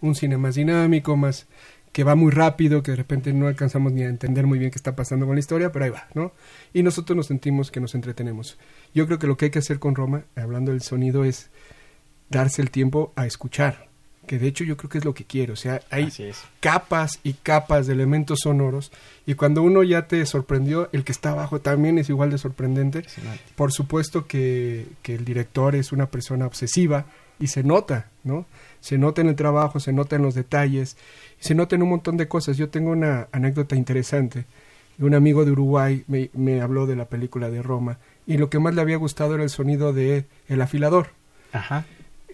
[0.00, 1.46] un cine más dinámico, más
[1.92, 4.78] que va muy rápido, que de repente no alcanzamos ni a entender muy bien qué
[4.78, 6.32] está pasando con la historia, pero ahí va, ¿no?
[6.72, 8.58] Y nosotros nos sentimos que nos entretenemos.
[8.94, 11.50] Yo creo que lo que hay que hacer con Roma, hablando del sonido, es
[12.30, 13.88] darse el tiempo a escuchar,
[14.26, 16.10] que de hecho yo creo que es lo que quiero, o sea, hay
[16.60, 18.90] capas y capas de elementos sonoros
[19.26, 23.04] y cuando uno ya te sorprendió, el que está abajo también es igual de sorprendente.
[23.54, 27.04] Por supuesto que, que el director es una persona obsesiva
[27.42, 28.46] y se nota, ¿no?
[28.80, 30.96] Se nota en el trabajo, se nota en los detalles
[31.42, 32.56] se noten un montón de cosas.
[32.56, 34.44] Yo tengo una anécdota interesante.
[35.00, 38.60] Un amigo de Uruguay me, me, habló de la película de Roma y lo que
[38.60, 41.08] más le había gustado era el sonido de el afilador.
[41.50, 41.84] Ajá.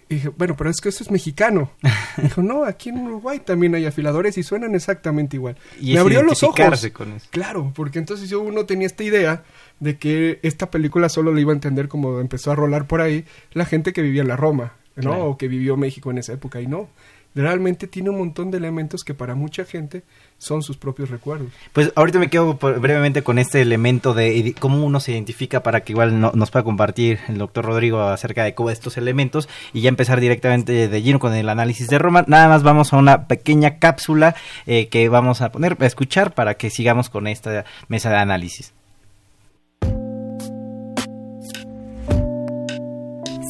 [0.09, 1.71] Y dije, bueno, pero es que eso es mexicano.
[2.21, 5.55] dijo, no, aquí en Uruguay también hay afiladores y suenan exactamente igual.
[5.79, 6.87] Y me abrió los ojos.
[6.93, 7.27] Con eso.
[7.31, 9.43] Claro, porque entonces yo uno tenía esta idea
[9.79, 13.25] de que esta película solo lo iba a entender como empezó a rolar por ahí
[13.53, 15.25] la gente que vivía en la Roma, ¿no?
[15.25, 16.89] O que vivió México en esa época y no
[17.35, 20.03] realmente tiene un montón de elementos que para mucha gente
[20.37, 21.51] son sus propios recuerdos.
[21.73, 25.93] Pues ahorita me quedo brevemente con este elemento de cómo uno se identifica para que
[25.93, 30.19] igual nos pueda compartir el doctor Rodrigo acerca de cómo estos elementos y ya empezar
[30.19, 32.25] directamente de lleno con el análisis de Roma.
[32.27, 34.35] Nada más vamos a una pequeña cápsula
[34.65, 38.73] eh, que vamos a poner a escuchar para que sigamos con esta mesa de análisis.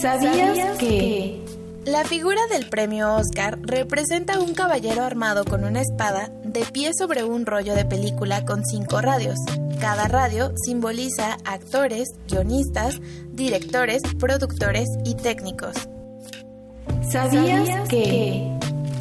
[0.01, 1.43] ¿Sabías que...
[1.85, 7.23] La figura del premio Oscar representa un caballero armado con una espada de pie sobre
[7.23, 9.37] un rollo de película con cinco radios.
[9.79, 12.99] Cada radio simboliza actores, guionistas,
[13.31, 15.75] directores, productores y técnicos.
[17.11, 18.57] ¿Sabías que...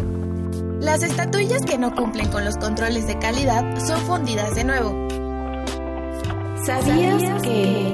[0.79, 5.07] Las estatuillas que no cumplen con los controles de calidad son fundidas de nuevo.
[6.65, 7.93] ¿Sabías que...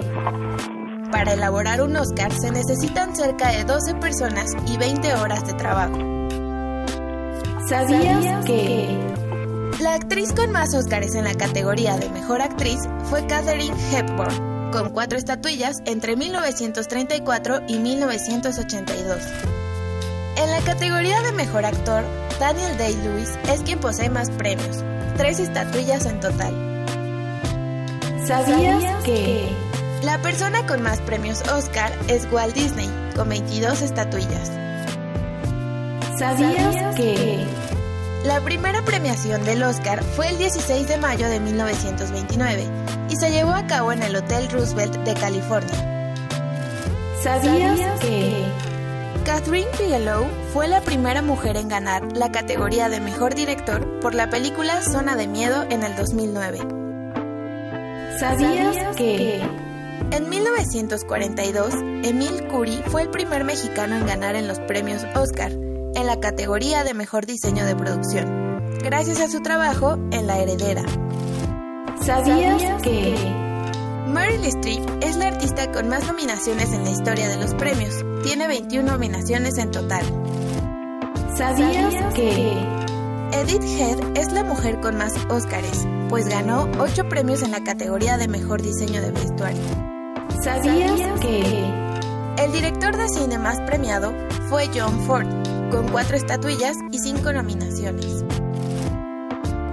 [1.12, 6.19] Para elaborar un Oscar se necesitan cerca de 12 personas y 20 horas de trabajo.
[7.70, 8.88] ¿Sabías que...
[9.80, 14.90] La actriz con más Oscars en la categoría de Mejor Actriz fue Katherine Hepburn, con
[14.90, 19.22] cuatro estatuillas entre 1934 y 1982.
[20.38, 22.06] En la categoría de Mejor Actor,
[22.40, 24.84] Daniel Day-Lewis es quien posee más premios,
[25.16, 26.86] tres estatuillas en total.
[28.26, 29.48] ¿Sabías que...
[30.02, 34.60] La persona con más premios Oscar es Walt Disney, con 22 estatuillas.
[36.20, 37.46] ¿Sabías que...
[38.26, 42.64] La primera premiación del Oscar fue el 16 de mayo de 1929
[43.10, 46.14] y se llevó a cabo en el Hotel Roosevelt de California.
[47.24, 48.44] ¿Sabías que...
[49.24, 54.30] Catherine Bigelow fue la primera mujer en ganar la categoría de Mejor Director por la
[54.30, 56.60] película Zona de Miedo en el 2009.
[58.20, 59.42] ¿Sabías que...
[60.12, 65.54] En 1942, Emil Curie fue el primer mexicano en ganar en los premios Oscar
[65.96, 70.84] en la categoría de Mejor Diseño de Producción, gracias a su trabajo en La Heredera.
[72.02, 73.16] ¿Sabías que...
[74.08, 78.04] Meryl Streep es la artista con más nominaciones en la historia de los premios.
[78.24, 80.04] Tiene 21 nominaciones en total.
[81.36, 82.54] ¿Sabías que...
[83.32, 88.18] Edith Head es la mujer con más Óscares, pues ganó 8 premios en la categoría
[88.18, 89.62] de Mejor Diseño de Vestuario.
[90.42, 91.90] ¿Sabías que...
[92.40, 94.14] El director de cine más premiado
[94.50, 95.28] fue John Ford,
[95.70, 98.24] con cuatro estatuillas y cinco nominaciones.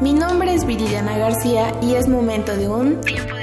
[0.00, 3.35] Mi nombre es Viridiana García y es momento de un tiempo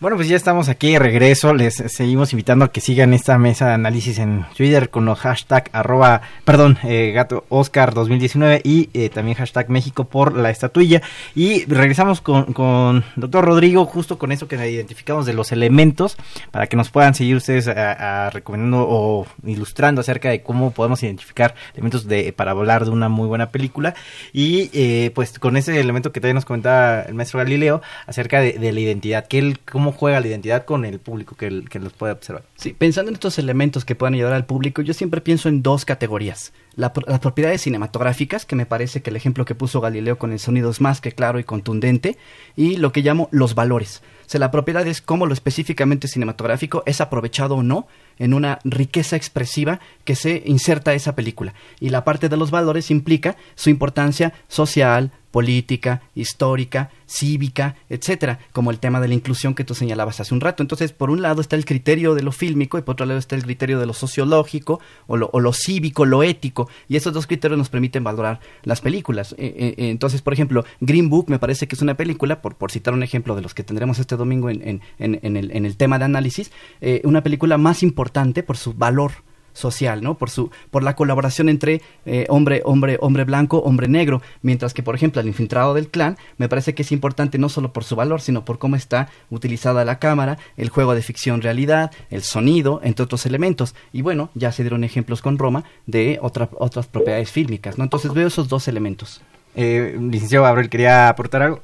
[0.00, 1.52] Bueno, pues ya estamos aquí de regreso.
[1.52, 5.68] Les seguimos invitando a que sigan esta mesa de análisis en Twitter con los hashtag
[5.74, 11.02] arroba, perdón, eh, gato Oscar 2019 y eh, también hashtag México por la estatuilla.
[11.34, 16.16] Y regresamos con, con doctor Rodrigo, justo con eso que identificamos de los elementos,
[16.50, 21.54] para que nos puedan seguir ustedes a recomendando o ilustrando acerca de cómo podemos identificar
[21.74, 23.94] elementos de para hablar de una muy buena película.
[24.32, 28.54] Y eh, pues con ese elemento que también nos comentaba el maestro Galileo acerca de,
[28.54, 32.12] de la identidad, que él, cómo juega la identidad con el público que, los puede
[32.12, 32.44] observar.
[32.56, 35.84] Sí, pensando en estos elementos que puedan ayudar al público, yo siempre pienso en dos
[35.84, 36.52] categorías.
[36.76, 40.38] La, las propiedades cinematográficas, que me parece que el ejemplo que puso Galileo con el
[40.38, 42.16] sonido es más que claro y contundente,
[42.56, 44.02] y lo que llamo los valores.
[44.30, 49.16] Sea, la propiedad es cómo lo específicamente cinematográfico es aprovechado o no en una riqueza
[49.16, 51.52] expresiva que se inserta a esa película.
[51.80, 58.70] Y la parte de los valores implica su importancia social, política, histórica, cívica, etcétera, como
[58.70, 60.62] el tema de la inclusión que tú señalabas hace un rato.
[60.62, 63.36] Entonces, por un lado está el criterio de lo fílmico y por otro lado está
[63.36, 67.68] el criterio de lo sociológico o lo, cívico, lo ético, y esos dos criterios nos
[67.68, 69.34] permiten valorar las películas.
[69.38, 72.70] Eh, eh, entonces, por ejemplo, Green Book me parece que es una película, por, por
[72.70, 75.76] citar un ejemplo de los que tendremos este domingo en, en, en, el, en el,
[75.76, 79.12] tema de análisis, eh, una película más importante por su valor
[79.52, 80.16] social, ¿no?
[80.16, 84.82] Por su, por la colaboración entre eh, hombre, hombre, hombre blanco, hombre negro, mientras que,
[84.82, 87.96] por ejemplo, el infiltrado del clan me parece que es importante no solo por su
[87.96, 92.80] valor, sino por cómo está utilizada la cámara, el juego de ficción realidad, el sonido,
[92.82, 93.74] entre otros elementos.
[93.92, 97.84] Y bueno, ya se dieron ejemplos con Roma de otras otras propiedades fílmicas, ¿no?
[97.84, 99.20] Entonces veo esos dos elementos.
[99.54, 101.62] Eh, licenciado Gabriel, ¿quería aportar algo?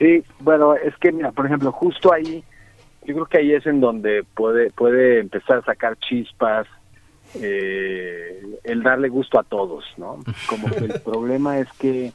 [0.00, 2.42] Sí, bueno, es que, mira, por ejemplo, justo ahí,
[3.04, 6.66] yo creo que ahí es en donde puede, puede empezar a sacar chispas,
[7.34, 10.18] eh, el darle gusto a todos, ¿no?
[10.48, 12.12] Como que el problema es que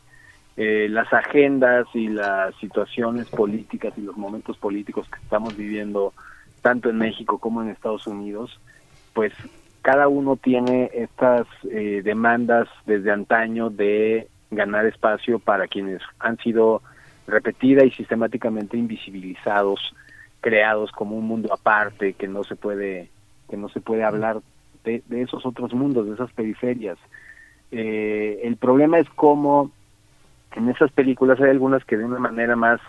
[0.57, 6.11] eh, las agendas y las situaciones políticas y los momentos políticos que estamos viviendo
[6.63, 8.59] tanto en México como en Estados Unidos,
[9.13, 9.31] pues
[9.83, 16.81] cada uno tiene estas eh, demandas desde antaño de ganar espacio para quienes han sido
[17.27, 19.93] repetida y sistemáticamente invisibilizados
[20.41, 23.09] creados como un mundo aparte que no se puede
[23.49, 24.41] que no se puede hablar
[24.83, 26.97] de, de esos otros mundos, de esas periferias.
[27.71, 29.71] Eh, el problema es cómo
[30.55, 32.79] en esas películas hay algunas que de una manera más,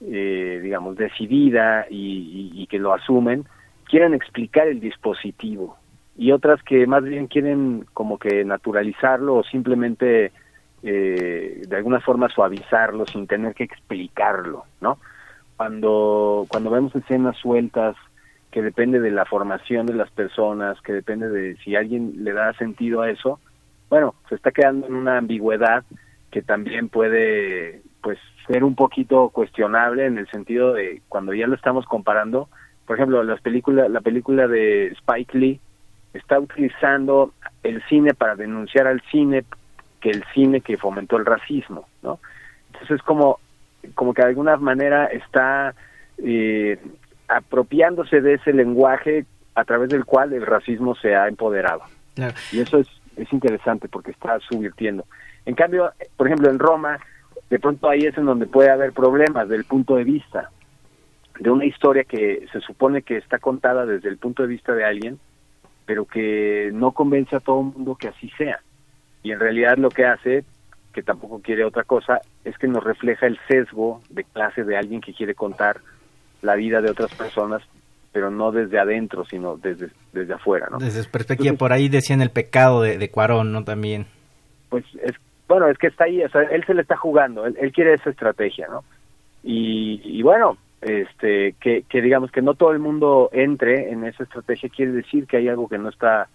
[0.00, 3.44] eh, digamos, decidida y, y, que lo asumen,
[3.84, 5.76] quieren explicar el dispositivo
[6.16, 10.32] y otras que más bien quieren como que naturalizarlo o simplemente
[10.82, 14.98] eh, de alguna forma suavizarlo sin tener que explicarlo, ¿no?
[15.56, 17.96] Cuando, cuando vemos escenas sueltas
[18.50, 22.52] que depende de la formación de las personas, que depende de si alguien le da
[22.54, 23.38] sentido a eso,
[23.90, 25.84] bueno, se está quedando en una ambigüedad
[26.30, 31.54] que también puede pues ser un poquito cuestionable en el sentido de cuando ya lo
[31.54, 32.48] estamos comparando,
[32.86, 35.60] por ejemplo, las películas la película de Spike Lee
[36.14, 39.44] está utilizando el cine para denunciar al cine
[40.00, 42.18] que el cine que fomentó el racismo, ¿no?
[42.72, 43.38] Entonces como
[43.94, 45.74] como que de alguna manera está
[46.18, 46.78] eh,
[47.28, 49.24] apropiándose de ese lenguaje
[49.54, 51.82] a través del cual el racismo se ha empoderado.
[52.52, 55.06] Y eso es, es interesante porque está subvirtiendo.
[55.46, 56.98] En cambio, por ejemplo, en Roma,
[57.48, 60.50] de pronto ahí es en donde puede haber problemas del punto de vista
[61.38, 64.84] de una historia que se supone que está contada desde el punto de vista de
[64.84, 65.18] alguien,
[65.86, 68.60] pero que no convence a todo el mundo que así sea.
[69.22, 70.44] Y en realidad lo que hace,
[70.92, 75.00] que tampoco quiere otra cosa, es que nos refleja el sesgo de clase de alguien
[75.00, 75.80] que quiere contar
[76.42, 77.62] la vida de otras personas,
[78.12, 80.78] pero no desde adentro, sino desde, desde afuera, ¿no?
[80.78, 83.62] Desde perspectiva, por ahí decían el pecado de, de Cuarón, ¿no?
[83.64, 84.06] También.
[84.68, 85.14] Pues es
[85.50, 88.08] bueno, es que está ahí, o sea, él se le está jugando, él, quiere esa
[88.08, 88.84] estrategia, ¿no?
[89.42, 94.68] Y, bueno, este, que, que digamos que no todo el mundo entre en esa estrategia
[94.68, 96.28] quiere decir que hay algo que no está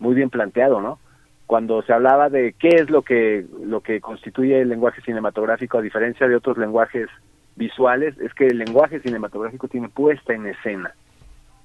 [0.00, 0.98] muy bien planteado, ¿no?
[1.46, 5.82] Cuando se hablaba de qué es lo que lo que constituye el lenguaje cinematográfico a
[5.82, 7.08] diferencia de otros lenguajes
[7.54, 10.92] visuales, es que el lenguaje cinematográfico tiene puesta en escena.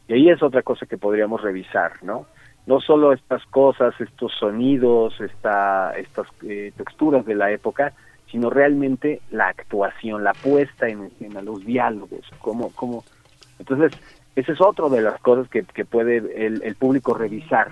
[0.08, 2.28] Y ahí es otra cosa que podríamos revisar, ¿no?
[2.66, 7.94] no solo estas cosas, estos sonidos, esta, estas eh, texturas de la época,
[8.32, 13.04] sino realmente la actuación, la puesta en escena, los diálogos, cómo, cómo...
[13.60, 13.92] Entonces,
[14.36, 17.70] ese es otro de las cosas que, que puede el, el, público revisar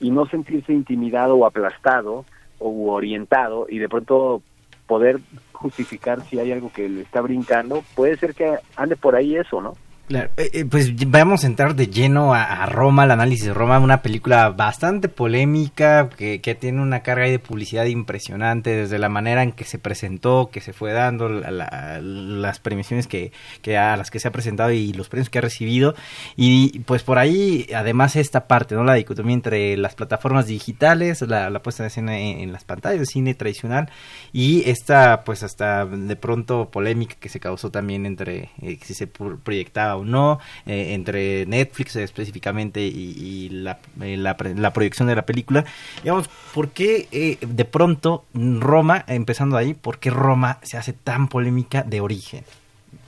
[0.00, 2.24] y no sentirse intimidado o aplastado
[2.58, 4.42] o orientado y de pronto
[4.86, 5.20] poder
[5.52, 9.60] justificar si hay algo que le está brincando, puede ser que ande por ahí eso,
[9.60, 9.74] ¿no?
[10.08, 13.80] Claro, eh, eh, pues vamos a entrar de lleno a, Roma, el análisis de Roma,
[13.80, 19.42] una película bastante polémica, que, que, tiene una carga de publicidad impresionante, desde la manera
[19.42, 23.32] en que se presentó, que se fue dando, las premiaciones que,
[23.62, 25.96] que, a las que se ha presentado y los premios que ha recibido.
[26.36, 28.84] Y pues por ahí, además, esta parte, ¿no?
[28.84, 33.34] La dicotomía entre las plataformas digitales, la, puesta de escena en, las pantallas de cine
[33.34, 33.90] tradicional,
[34.32, 39.08] y esta, pues hasta de pronto polémica que se causó también entre eh, si se
[39.08, 44.36] proyectaba o no, eh, entre Netflix específicamente y, la, eh, la,
[44.72, 45.64] proyección de la película.
[46.02, 51.28] Digamos, ¿por qué eh, de pronto Roma, empezando ahí, por qué Roma se hace tan
[51.28, 52.44] polémica de origen?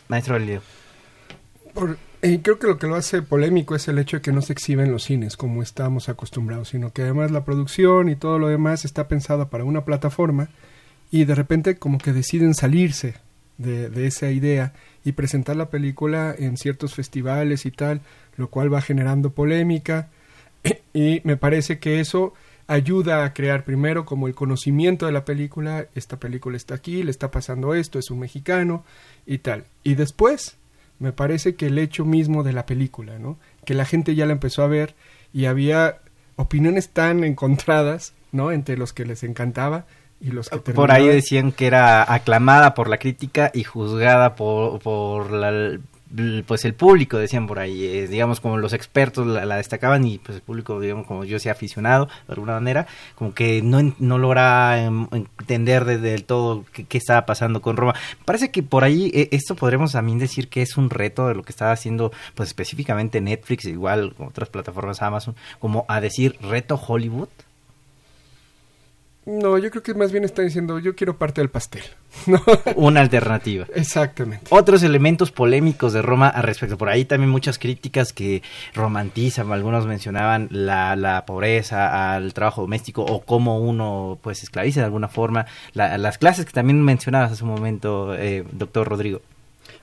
[0.09, 0.63] Maestro Galileo.
[2.21, 4.91] creo que lo que lo hace polémico es el hecho de que no se exhiben
[4.91, 9.09] los cines como estamos acostumbrados, sino que además la producción y todo lo demás está
[9.09, 10.49] pensada para una plataforma
[11.11, 13.15] y de repente como que deciden salirse
[13.59, 14.73] de, esa idea
[15.05, 18.01] y presentar la película en ciertos festivales y tal,
[18.37, 20.09] lo cual va generando polémica
[20.95, 22.33] y me parece que eso
[22.69, 27.11] ayuda a crear primero como el conocimiento de la película, esta película está aquí, le
[27.11, 28.85] está pasando esto, es un mexicano
[29.27, 29.65] y tal.
[29.83, 30.57] Y después
[30.99, 33.39] me parece que el hecho mismo de la película, ¿no?
[33.65, 34.95] Que la gente ya la empezó a ver
[35.33, 36.01] y había
[36.37, 38.53] opiniones tan encontradas, ¿no?
[38.53, 39.87] Entre los que les encantaba
[40.75, 45.79] por ahí decían que era aclamada por la crítica y juzgada por, por la,
[46.47, 50.37] pues el público decían por ahí eh, digamos como los expertos la, destacaban y pues
[50.37, 54.83] el público digamos como yo sea aficionado de alguna manera como que no, no logra
[54.83, 57.95] em, entender del todo qué, estaba pasando con Roma.
[58.25, 61.43] Parece que por ahí eh, esto podremos también decir que es un reto de lo
[61.43, 67.29] que estaba haciendo pues específicamente Netflix igual otras plataformas Amazon como a decir reto Hollywood
[69.29, 71.83] no, yo creo que más bien está diciendo, yo quiero parte del pastel.
[72.77, 73.67] Una alternativa.
[73.75, 74.47] Exactamente.
[74.49, 76.79] Otros elementos polémicos de Roma al respecto.
[76.79, 78.43] Por ahí también muchas críticas que
[78.75, 84.87] romantizan, algunos mencionaban la, la pobreza, al trabajo doméstico o cómo uno pues esclaviza de
[84.87, 85.45] alguna forma.
[85.75, 89.21] las clases que también mencionabas hace un momento, eh, doctor Rodrigo.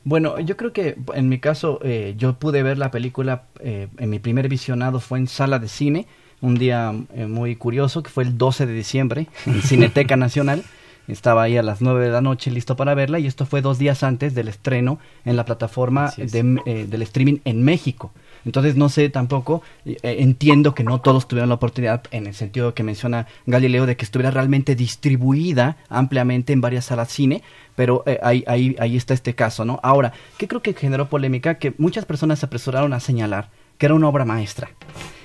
[0.03, 4.09] Bueno, yo creo que en mi caso eh, yo pude ver la película, eh, en
[4.09, 6.07] mi primer visionado fue en sala de cine
[6.41, 10.63] un día eh, muy curioso que fue el 12 de diciembre en Cineteca Nacional
[11.07, 13.77] estaba ahí a las 9 de la noche listo para verla y esto fue dos
[13.77, 18.11] días antes del estreno en la plataforma de, eh, del streaming en México.
[18.43, 22.73] Entonces no sé tampoco, eh, entiendo que no todos tuvieron la oportunidad, en el sentido
[22.73, 27.41] que menciona Galileo, de que estuviera realmente distribuida ampliamente en varias salas cine,
[27.75, 29.79] pero eh, ahí, ahí, ahí está este caso, ¿no?
[29.81, 31.55] Ahora, ¿qué creo que generó polémica?
[31.55, 34.69] Que muchas personas se apresuraron a señalar que era una obra maestra.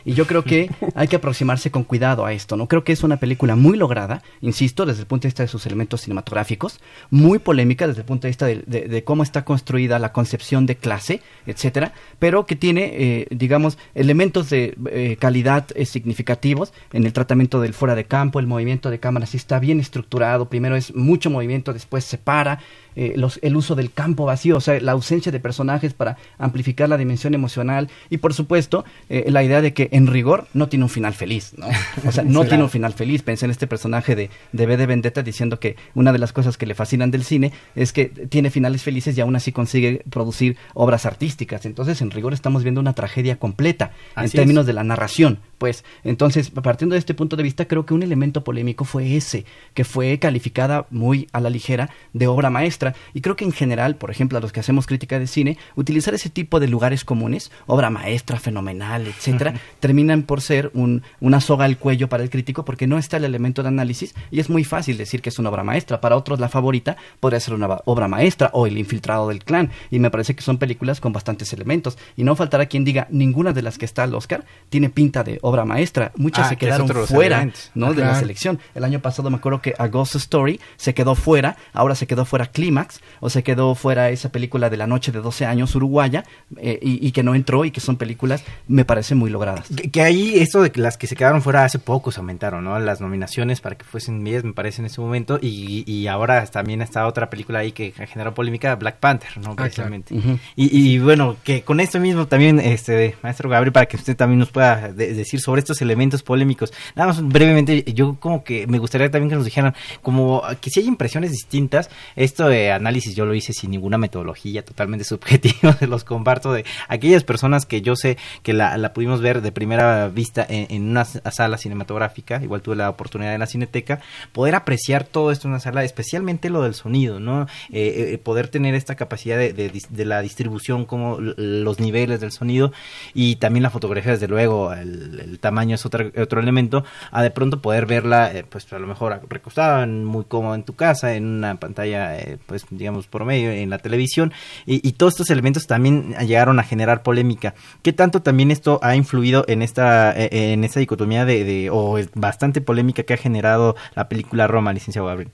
[0.05, 2.69] Y yo creo que hay que aproximarse con cuidado a esto, ¿no?
[2.69, 5.67] Creo que es una película muy lograda, insisto, desde el punto de vista de sus
[5.67, 6.81] elementos cinematográficos,
[7.11, 11.23] muy polémica desde el punto de vista de, cómo está construida la concepción de clase,
[11.47, 17.61] etcétera, pero que tiene, eh, digamos, elementos de eh, calidad eh, significativos en el tratamiento
[17.61, 21.31] del fuera de campo, el movimiento de cámara sí está bien estructurado, primero es mucho
[21.31, 22.61] movimiento, después se para,
[23.01, 26.87] eh, los, el uso del campo vacío, o sea, la ausencia de personajes para amplificar
[26.87, 30.85] la dimensión emocional y por supuesto eh, la idea de que en rigor no tiene
[30.85, 31.67] un final feliz, ¿no?
[32.07, 33.23] O sea, no tiene un final feliz.
[33.23, 36.59] Pensé en este personaje de, de B de Vendetta diciendo que una de las cosas
[36.59, 40.59] que le fascinan del cine es que tiene finales felices y aún así consigue producir
[40.75, 41.65] obras artísticas.
[41.65, 45.39] Entonces, en rigor estamos viendo una tragedia completa en términos de la narración.
[45.57, 49.45] Pues, entonces, partiendo de este punto de vista, creo que un elemento polémico fue ese,
[49.75, 52.90] que fue calificada muy a la ligera de obra maestra.
[53.15, 56.15] Y creo que en general, por ejemplo, a los que hacemos crítica de cine, utilizar
[56.15, 61.65] ese tipo de lugares comunes, obra maestra, fenomenal, etcétera, terminan por ser un, una soga
[61.65, 64.65] al cuello para el crítico porque no está el elemento de análisis y es muy
[64.65, 66.01] fácil decir que es una obra maestra.
[66.01, 69.71] Para otros, la favorita podría ser una obra maestra o El infiltrado del clan.
[69.91, 71.99] Y me parece que son películas con bastantes elementos.
[72.17, 75.39] Y no faltará quien diga, ninguna de las que está al Oscar tiene pinta de
[75.43, 76.13] obra maestra.
[76.17, 77.71] Muchas Ah, se quedaron fuera elementos.
[77.75, 77.93] ¿no?
[77.93, 78.59] De la selección.
[78.75, 82.25] El año pasado me acuerdo que A Ghost Story se quedó fuera, ahora se quedó
[82.25, 86.25] fuera Clímax, o se quedó fuera esa película de la noche de 12 años uruguaya,
[86.59, 89.67] eh, y, y que no entró y que son películas, me parecen muy logradas.
[89.77, 92.63] Que, que ahí esto de que las que se quedaron fuera hace poco se aumentaron,
[92.65, 92.79] ¿no?
[92.79, 95.39] Las nominaciones para que fuesen 10, me parece, en ese momento.
[95.43, 99.43] Y, y ahora también está otra película ahí que generó polémica, Black Panther, ¿no?
[99.43, 99.57] claro.
[99.57, 100.15] Precisamente.
[100.57, 104.39] Y, y bueno, que con esto mismo también, este, maestro Gabriel, para que usted también
[104.39, 106.73] nos pueda de- decir sobre estos elementos polémicos.
[106.95, 110.81] Nada más brevemente, yo como que me gustaría también que nos dijeran, como que si
[110.81, 111.91] hay impresiones distintas.
[112.17, 116.65] Esto de análisis yo lo hice sin ninguna metodología, totalmente subjetivo, se los comparto de
[116.89, 121.57] aquellas personas que yo sé que la, pudimos ver de primera vista en, una sala
[121.57, 124.01] cinematográfica, igual tuve la oportunidad en la cineteca,
[124.33, 127.47] poder apreciar todo esto en una sala, especialmente lo del sonido, ¿no?
[127.71, 132.73] Eh, eh, poder tener esta capacidad de, la distribución, como los niveles del sonido
[133.15, 137.31] y también la fotografía, desde luego, el, el tamaño es otro, otro elemento, a de
[137.31, 141.27] pronto poder verla, eh, pues a lo mejor recostada, muy cómodo en tu casa, en
[141.27, 144.33] una pantalla, eh, pues digamos, por medio, en la televisión,
[144.67, 147.55] y, todos estos elementos también llegaron a generar polémica.
[147.83, 151.97] ¿Qué tanto también esto ha influido en esta, eh, en esta dicotomía de, de- o
[152.17, 155.31] bastante polémica que ha generado la película Roma, licenciado Gabriel?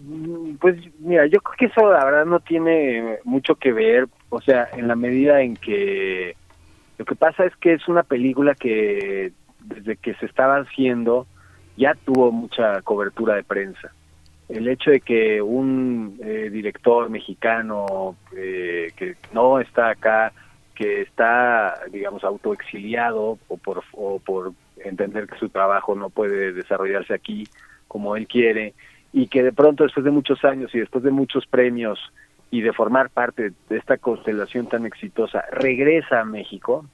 [0.00, 4.40] Mm, Pues mira, yo creo que eso la verdad no tiene mucho que ver, o
[4.40, 6.36] sea, en la medida en que
[6.98, 11.26] lo que pasa es que es una película que desde que se estaba haciendo
[11.76, 13.90] ya tuvo mucha cobertura de prensa.
[14.52, 20.30] El hecho de que un eh, director mexicano eh, que no está acá,
[20.74, 27.14] que está, digamos, autoexiliado o por, o por entender que su trabajo no puede desarrollarse
[27.14, 27.48] aquí
[27.88, 28.74] como él quiere,
[29.10, 31.98] y que de pronto después de muchos años y después de muchos premios
[32.50, 36.84] y de formar parte de esta constelación tan exitosa, regresa a México,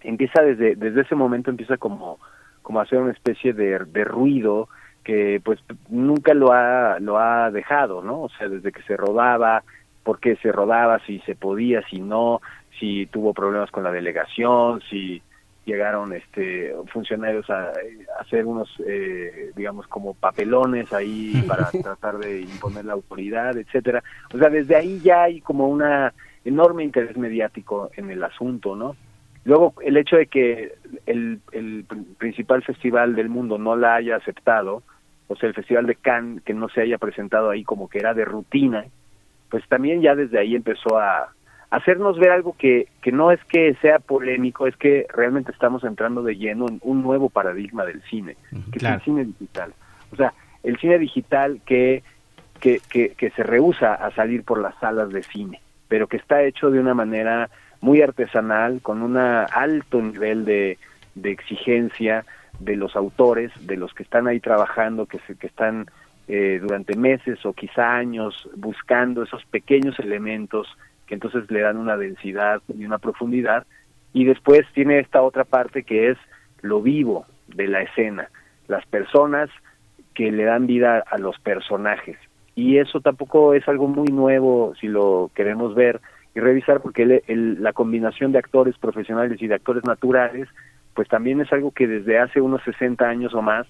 [0.00, 2.20] empieza desde, desde ese momento empieza como,
[2.62, 4.68] como a hacer una especie de, de ruido
[5.04, 8.22] que pues nunca lo ha, lo ha dejado, ¿no?
[8.22, 9.62] O sea, desde que se rodaba,
[10.02, 12.40] por qué se rodaba, si se podía, si no,
[12.80, 15.22] si tuvo problemas con la delegación, si
[15.66, 17.72] llegaron este funcionarios a, a
[18.20, 24.02] hacer unos eh, digamos como papelones ahí para tratar de imponer la autoridad etcétera
[24.34, 26.12] o sea desde ahí ya hay como una
[26.44, 28.94] enorme interés mediático en el asunto no
[29.46, 30.74] luego el hecho de que
[31.06, 34.82] el, el pr- principal festival del mundo no la haya aceptado
[35.28, 38.14] o sea el festival de Cannes que no se haya presentado ahí como que era
[38.14, 38.84] de rutina
[39.48, 41.28] pues también ya desde ahí empezó a
[41.70, 46.22] hacernos ver algo que, que no es que sea polémico, es que realmente estamos entrando
[46.22, 48.36] de lleno en un nuevo paradigma del cine,
[48.72, 48.96] que claro.
[48.96, 49.74] es el cine digital.
[50.12, 52.02] O sea, el cine digital que,
[52.60, 56.42] que, que, que se rehúsa a salir por las salas de cine, pero que está
[56.42, 57.50] hecho de una manera
[57.80, 60.78] muy artesanal, con un alto nivel de,
[61.14, 62.24] de exigencia
[62.60, 65.86] de los autores, de los que están ahí trabajando, que, se, que están
[66.26, 70.66] eh, durante meses o quizá años buscando esos pequeños elementos
[71.06, 73.66] que entonces le dan una densidad y una profundidad.
[74.12, 76.18] Y después tiene esta otra parte que es
[76.62, 78.30] lo vivo de la escena,
[78.68, 79.50] las personas
[80.14, 82.16] que le dan vida a los personajes.
[82.54, 86.00] Y eso tampoco es algo muy nuevo si lo queremos ver
[86.34, 90.48] y revisar, porque la combinación de actores profesionales y de actores naturales,
[90.94, 93.66] pues también es algo que desde hace unos 60 años o más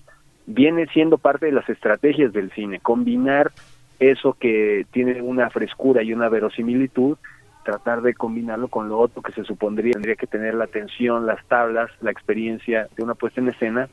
[0.46, 3.52] viene siendo parte de las estrategias del cine, combinar
[3.98, 7.16] eso que tiene una frescura y una verosimilitud,
[7.64, 11.44] tratar de combinarlo con lo otro que se supondría tendría que tener la atención, las
[11.46, 13.88] tablas, la experiencia de una puesta en escena,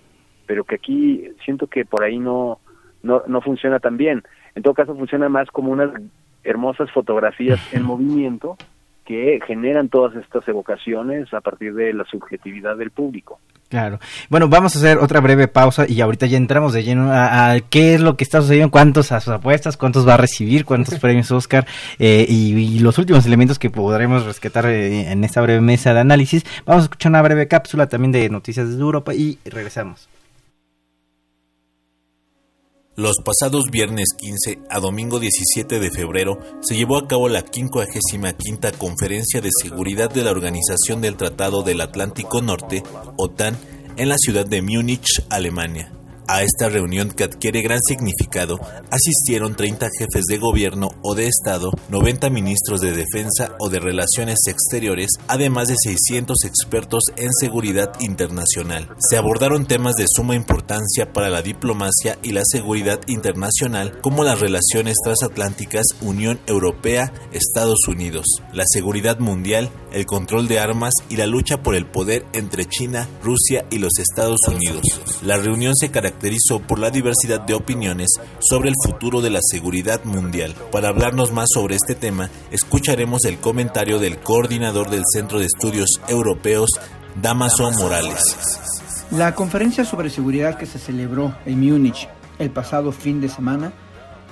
[0.45, 2.59] pero que aquí siento que por ahí no,
[3.01, 4.23] no, no funciona tan bien.
[4.55, 5.91] En todo caso funciona más como unas
[6.43, 8.57] hermosas fotografías en movimiento
[9.11, 13.39] que generan todas estas evocaciones a partir de la subjetividad del público.
[13.67, 13.99] Claro.
[14.29, 17.95] Bueno, vamos a hacer otra breve pausa y ahorita ya entramos de lleno a, qué
[17.95, 21.29] es lo que está sucediendo, cuántos a sus apuestas, cuántos va a recibir, cuántos premios
[21.31, 21.65] Oscar
[21.99, 26.45] eh, y, los últimos elementos que podremos rescatar eh, en esta breve mesa de análisis.
[26.65, 30.09] Vamos a escuchar una breve cápsula también de noticias desde Europa y regresamos.
[32.97, 38.67] Los pasados viernes 15 a domingo 17 de febrero se llevó a cabo la 55
[38.77, 42.83] Conferencia de Seguridad de la Organización del Tratado del Atlántico Norte,
[43.15, 43.57] OTAN,
[43.95, 46.00] en la ciudad de Múnich, Alemania.
[46.33, 48.57] A esta reunión que adquiere gran significado
[48.89, 54.39] asistieron 30 jefes de gobierno o de Estado, 90 ministros de defensa o de relaciones
[54.47, 58.87] exteriores, además de 600 expertos en seguridad internacional.
[58.97, 64.39] Se abordaron temas de suma importancia para la diplomacia y la seguridad internacional como las
[64.39, 71.61] relaciones transatlánticas Unión Europea-Estados Unidos, la seguridad mundial, el control de armas y la lucha
[71.61, 74.83] por el poder entre China, Rusia y los Estados Unidos.
[75.23, 78.09] La reunión se caracterizó caracterizó por la diversidad de opiniones
[78.39, 80.53] sobre el futuro de la seguridad mundial.
[80.71, 85.99] Para hablarnos más sobre este tema, escucharemos el comentario del coordinador del Centro de Estudios
[86.07, 86.69] Europeos,
[87.19, 88.21] Damaso Morales.
[89.09, 92.07] La conferencia sobre seguridad que se celebró en Múnich
[92.37, 93.73] el pasado fin de semana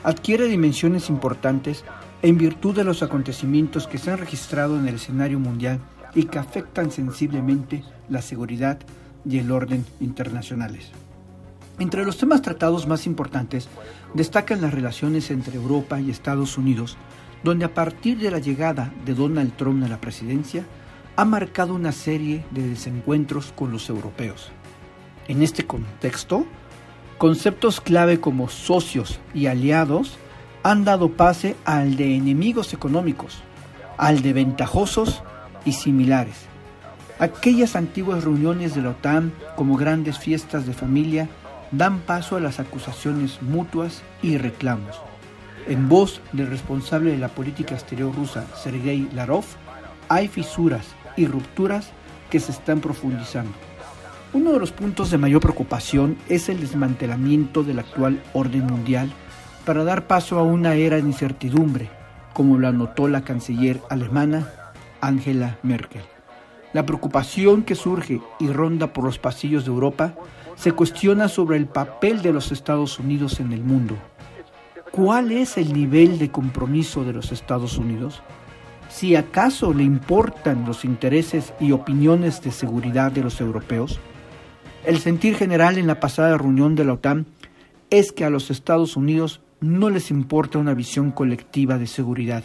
[0.03, 1.83] adquiere dimensiones importantes
[2.21, 5.79] en virtud de los acontecimientos que se han registrado en el escenario mundial
[6.13, 8.77] y que afectan sensiblemente la seguridad
[9.25, 10.91] y el orden internacionales.
[11.79, 13.69] Entre los temas tratados más importantes
[14.13, 16.97] destacan las relaciones entre Europa y Estados Unidos,
[17.41, 20.65] donde a partir de la llegada de Donald Trump a la presidencia,
[21.15, 24.51] ha marcado una serie de desencuentros con los europeos.
[25.29, 26.45] En este contexto,
[27.17, 30.17] conceptos clave como socios y aliados
[30.63, 33.41] han dado pase al de enemigos económicos,
[33.97, 35.23] al de ventajosos
[35.63, 36.45] y similares.
[37.19, 41.29] Aquellas antiguas reuniones de la OTAN como grandes fiestas de familia
[41.71, 44.99] dan paso a las acusaciones mutuas y reclamos.
[45.67, 49.45] En voz del responsable de la política exterior rusa, Sergei Larov,
[50.07, 51.91] hay fisuras y rupturas
[52.29, 53.53] que se están profundizando.
[54.33, 59.11] Uno de los puntos de mayor preocupación es el desmantelamiento del actual orden mundial
[59.65, 61.89] para dar paso a una era de incertidumbre,
[62.33, 64.47] como lo anotó la canciller alemana
[65.01, 66.03] Angela Merkel.
[66.73, 70.13] La preocupación que surge y ronda por los pasillos de Europa
[70.59, 73.95] se cuestiona sobre el papel de los Estados Unidos en el mundo.
[74.91, 78.21] ¿Cuál es el nivel de compromiso de los Estados Unidos?
[78.89, 84.01] Si acaso le importan los intereses y opiniones de seguridad de los europeos,
[84.85, 87.25] el sentir general en la pasada reunión de la OTAN
[87.89, 92.43] es que a los Estados Unidos no les importa una visión colectiva de seguridad,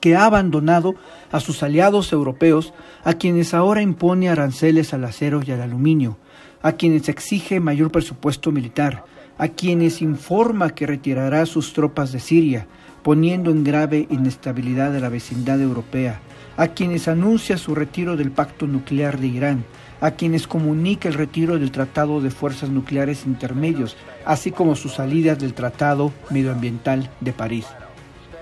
[0.00, 0.94] que ha abandonado
[1.30, 6.18] a sus aliados europeos a quienes ahora impone aranceles al acero y al aluminio,
[6.62, 9.04] a quienes exige mayor presupuesto militar,
[9.38, 12.66] a quienes informa que retirará sus tropas de Siria,
[13.02, 16.20] poniendo en grave inestabilidad la vecindad europea,
[16.56, 19.64] a quienes anuncia su retiro del pacto nuclear de Irán,
[20.00, 25.34] a quienes comunica el retiro del Tratado de Fuerzas Nucleares Intermedios, así como su salida
[25.34, 27.66] del Tratado Medioambiental de París.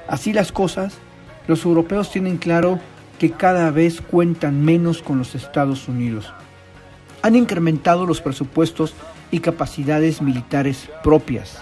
[0.08, 0.98] Así las cosas,
[1.46, 2.78] los europeos tienen claro
[3.18, 6.32] que cada vez cuentan menos con los Estados Unidos
[7.22, 8.94] han incrementado los presupuestos
[9.30, 11.58] y capacidades militares propias,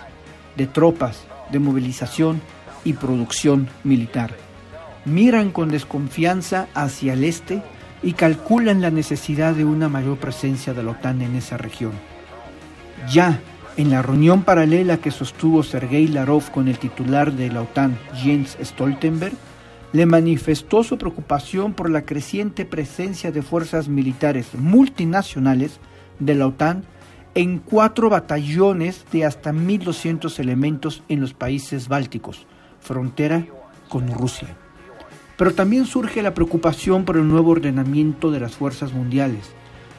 [0.56, 2.40] de tropas, de movilización
[2.84, 4.34] y producción militar.
[5.04, 7.62] Miran con desconfianza hacia el este
[8.02, 11.92] y calculan la necesidad de una mayor presencia de la OTAN en esa región.
[13.10, 13.40] Ya
[13.76, 18.56] en la reunión paralela que sostuvo Sergei Larov con el titular de la OTAN, Jens
[18.60, 19.34] Stoltenberg,
[19.92, 25.80] le manifestó su preocupación por la creciente presencia de fuerzas militares multinacionales
[26.18, 26.84] de la OTAN
[27.34, 32.46] en cuatro batallones de hasta 1.200 elementos en los países bálticos,
[32.80, 33.46] frontera
[33.88, 34.56] con Rusia.
[35.36, 39.52] Pero también surge la preocupación por el nuevo ordenamiento de las fuerzas mundiales,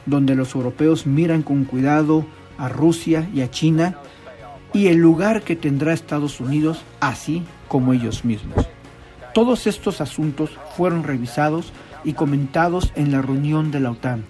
[0.06, 2.26] donde los europeos miran con cuidado
[2.58, 3.96] a Rusia y a China
[4.72, 8.69] y el lugar que tendrá Estados Unidos, así como ellos mismos.
[9.34, 11.72] Todos estos asuntos fueron revisados
[12.04, 14.24] y comentados en la reunión de la OTAN,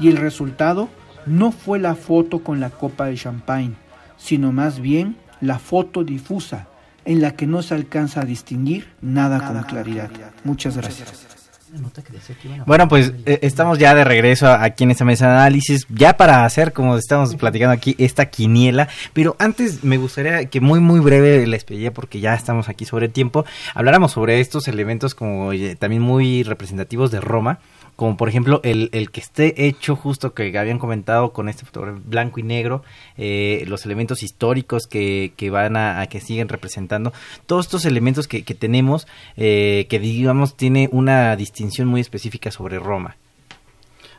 [0.00, 0.88] y el resultado
[1.26, 3.74] no fue la foto con la copa de champagne,
[4.16, 6.68] sino más bien la foto difusa
[7.04, 10.10] en la que no se alcanza a distinguir nada, con claridad.
[10.44, 11.41] Muchas gracias.
[12.66, 16.44] Bueno, pues eh, estamos ya de regreso aquí en esta mesa de análisis, ya para
[16.44, 18.88] hacer, como estamos platicando aquí, esta quiniela.
[19.12, 23.06] Pero antes me gustaría que muy, muy breve les pedía, porque ya estamos aquí sobre
[23.06, 23.44] el tiempo,
[23.74, 27.58] habláramos sobre estos elementos como eh, también muy representativos de Roma
[27.96, 32.02] como por ejemplo el, el que esté hecho justo que habían comentado con este fotografía
[32.04, 32.82] blanco y negro,
[33.16, 37.12] eh, los elementos históricos que, que van a, que siguen representando,
[37.46, 42.78] todos estos elementos que, que tenemos, eh, que digamos tiene una distinción muy específica sobre
[42.78, 43.16] Roma.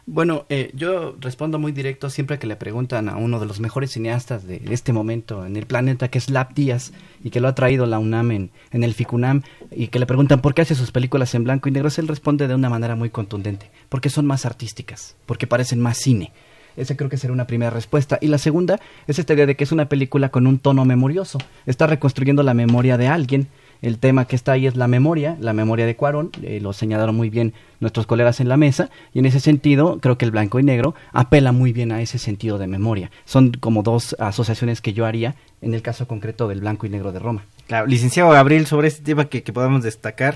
[0.06, 3.92] Bueno, eh, yo respondo muy directo siempre que le preguntan a uno de los mejores
[3.92, 6.92] cineastas de este momento en el planeta, que es Lap Díaz,
[7.24, 10.42] y que lo ha traído la UNAM en, en el FICUNAM, y que le preguntan
[10.42, 13.12] por qué hace sus películas en blanco y negro, él responde de una manera muy
[13.12, 16.34] contundente, porque son más artísticas, porque parecen más cine.
[16.76, 18.18] Esa creo que será una primera respuesta.
[18.20, 21.38] Y la segunda es esta idea de que es una película con un tono memorioso.
[21.66, 23.48] Está reconstruyendo la memoria de alguien
[23.84, 27.16] el tema que está ahí es la memoria, la memoria de Cuarón, eh, lo señalaron
[27.16, 30.58] muy bien nuestros colegas en la mesa, y en ese sentido creo que el blanco
[30.58, 33.12] y negro apela muy bien a ese sentido de memoria.
[33.26, 37.12] Son como dos asociaciones que yo haría en el caso concreto del blanco y negro
[37.12, 37.44] de Roma.
[37.68, 40.36] Claro, licenciado Gabriel, sobre este tema que, podemos destacar.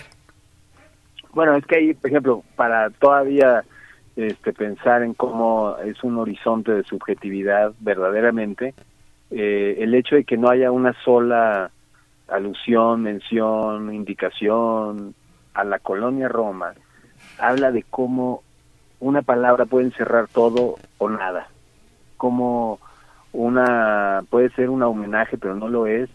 [1.31, 3.63] Bueno, es que ahí, por ejemplo, para todavía
[4.17, 8.73] este, pensar en cómo es un horizonte de subjetividad verdaderamente,
[9.31, 11.71] eh, el hecho de que no haya una sola
[12.27, 15.15] alusión, mención, indicación
[15.53, 16.73] a la colonia Roma,
[17.39, 18.43] habla de cómo
[18.99, 21.47] una palabra puede encerrar todo o nada,
[22.17, 22.79] como
[23.33, 26.09] una puede ser un homenaje pero no lo es,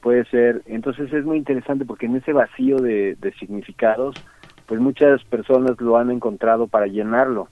[0.00, 4.16] puede ser, entonces es muy interesante porque en ese vacío de, de significados,
[4.66, 7.48] pues muchas personas lo han encontrado para llenarlo.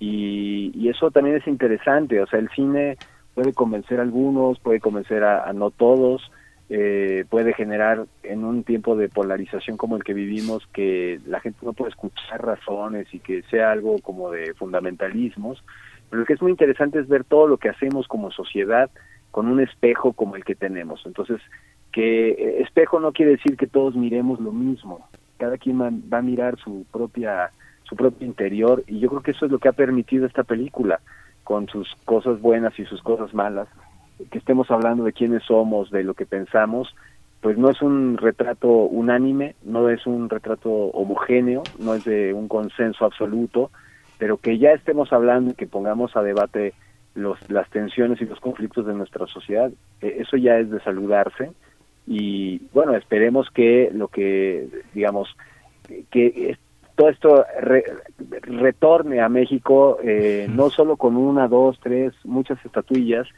[0.00, 2.96] Y, y eso también es interesante, o sea, el cine
[3.34, 6.30] puede convencer a algunos, puede convencer a no todos,
[6.70, 11.58] eh, puede generar en un tiempo de polarización como el que vivimos que la gente
[11.62, 15.64] no puede escuchar razones y que sea algo como de fundamentalismos.
[16.10, 18.90] Pero lo que es muy interesante es ver todo lo que hacemos como sociedad
[19.30, 21.00] con un espejo como el que tenemos.
[21.06, 21.40] Entonces,
[21.92, 25.08] que eh, espejo no quiere decir que todos miremos lo mismo.
[25.38, 27.50] Cada quien va a mirar su propia
[27.84, 31.00] su propio interior y yo creo que eso es lo que ha permitido esta película
[31.44, 33.66] con sus cosas buenas y sus cosas malas
[34.30, 36.94] que estemos hablando de quiénes somos, de lo que pensamos,
[37.40, 42.48] pues no es un retrato unánime, no es un retrato homogéneo, no es de un
[42.48, 43.70] consenso absoluto,
[44.18, 46.74] pero que ya estemos hablando y que pongamos a debate
[47.14, 51.52] los, las tensiones y los conflictos de nuestra sociedad, eh, eso ya es de saludarse.
[52.06, 55.28] Y bueno, esperemos que lo que, digamos,
[56.10, 56.56] que
[56.96, 57.44] todo esto
[58.42, 63.28] retorne a México, eh, no solo con una, dos, tres, muchas estatuillas,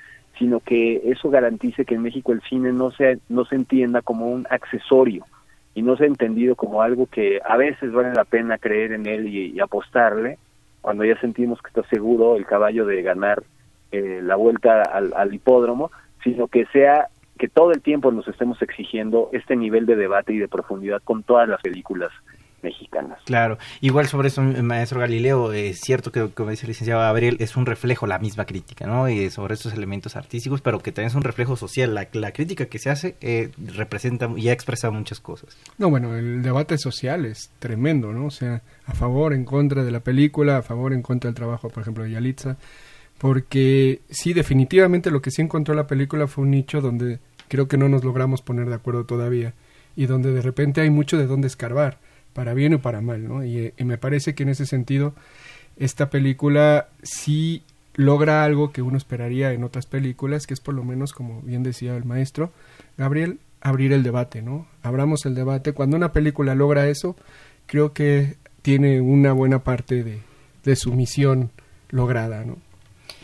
[0.40, 4.30] sino que eso garantice que en México el cine no se, no se entienda como
[4.30, 5.26] un accesorio
[5.74, 9.28] y no se entendido como algo que a veces vale la pena creer en él
[9.28, 10.38] y, apostarle,
[10.80, 13.42] cuando ya sentimos que está seguro el caballo de ganar
[13.92, 15.90] eh, la vuelta al, al hipódromo,
[16.24, 20.38] sino que sea que todo el tiempo nos estemos exigiendo este nivel de debate y
[20.38, 22.12] de profundidad con todas las películas
[22.62, 23.18] mexicanas.
[23.24, 27.56] Claro, igual sobre eso, maestro Galileo, es cierto que, como dice el licenciado Gabriel, es
[27.56, 29.08] un reflejo la misma crítica, ¿no?
[29.08, 31.94] Y sobre estos elementos artísticos, pero que también es un reflejo social.
[31.94, 35.56] La, la crítica que se hace eh, representa y ha expresado muchas cosas.
[35.78, 38.26] No, bueno, el debate social es tremendo, ¿no?
[38.26, 41.68] O sea, a favor, en contra de la película, a favor, en contra del trabajo,
[41.68, 42.56] por ejemplo, de Yalitza,
[43.18, 47.76] porque sí, definitivamente lo que sí encontró la película fue un nicho donde creo que
[47.76, 49.54] no nos logramos poner de acuerdo todavía
[49.96, 51.98] y donde de repente hay mucho de dónde escarbar
[52.32, 53.44] para bien o para mal, ¿no?
[53.44, 55.14] Y, me parece que en ese sentido
[55.76, 57.62] esta película sí
[57.94, 61.62] logra algo que uno esperaría en otras películas, que es por lo menos, como bien
[61.62, 62.52] decía el maestro,
[62.96, 64.66] Gabriel, abrir el debate, ¿no?
[64.82, 65.72] Abramos el debate.
[65.72, 67.16] Cuando una película logra eso,
[67.66, 70.20] creo que tiene una buena parte de,
[70.64, 71.50] de su misión
[71.90, 72.58] lograda, ¿no?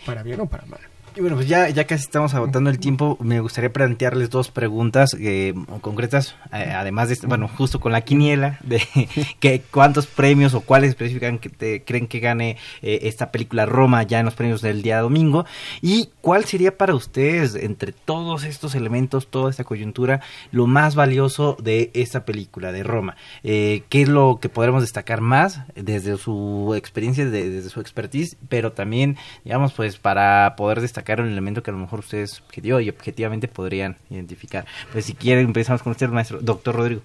[0.05, 0.81] Para bien o para mal.
[1.17, 5.17] Y bueno, pues ya, ya casi estamos agotando el tiempo, me gustaría plantearles dos preguntas
[5.19, 8.83] eh, concretas, eh, además de, bueno, justo con la quiniela, de
[9.41, 14.19] que cuántos premios o cuáles especifican que creen que gane eh, esta película Roma ya
[14.19, 15.47] en los premios del día domingo,
[15.81, 20.21] y cuál sería para ustedes, entre todos estos elementos, toda esta coyuntura,
[20.53, 23.17] lo más valioso de esta película de Roma.
[23.43, 29.17] ¿Qué es lo que podremos destacar más desde su experiencia, desde su expertise, pero también,
[29.45, 32.89] digamos, pues para poder destacar destacar un elemento que a lo mejor ustedes objetivo y
[32.89, 34.67] objetivamente podrían identificar.
[34.93, 37.03] Pues si quieren empezamos con usted, maestro, doctor Rodrigo.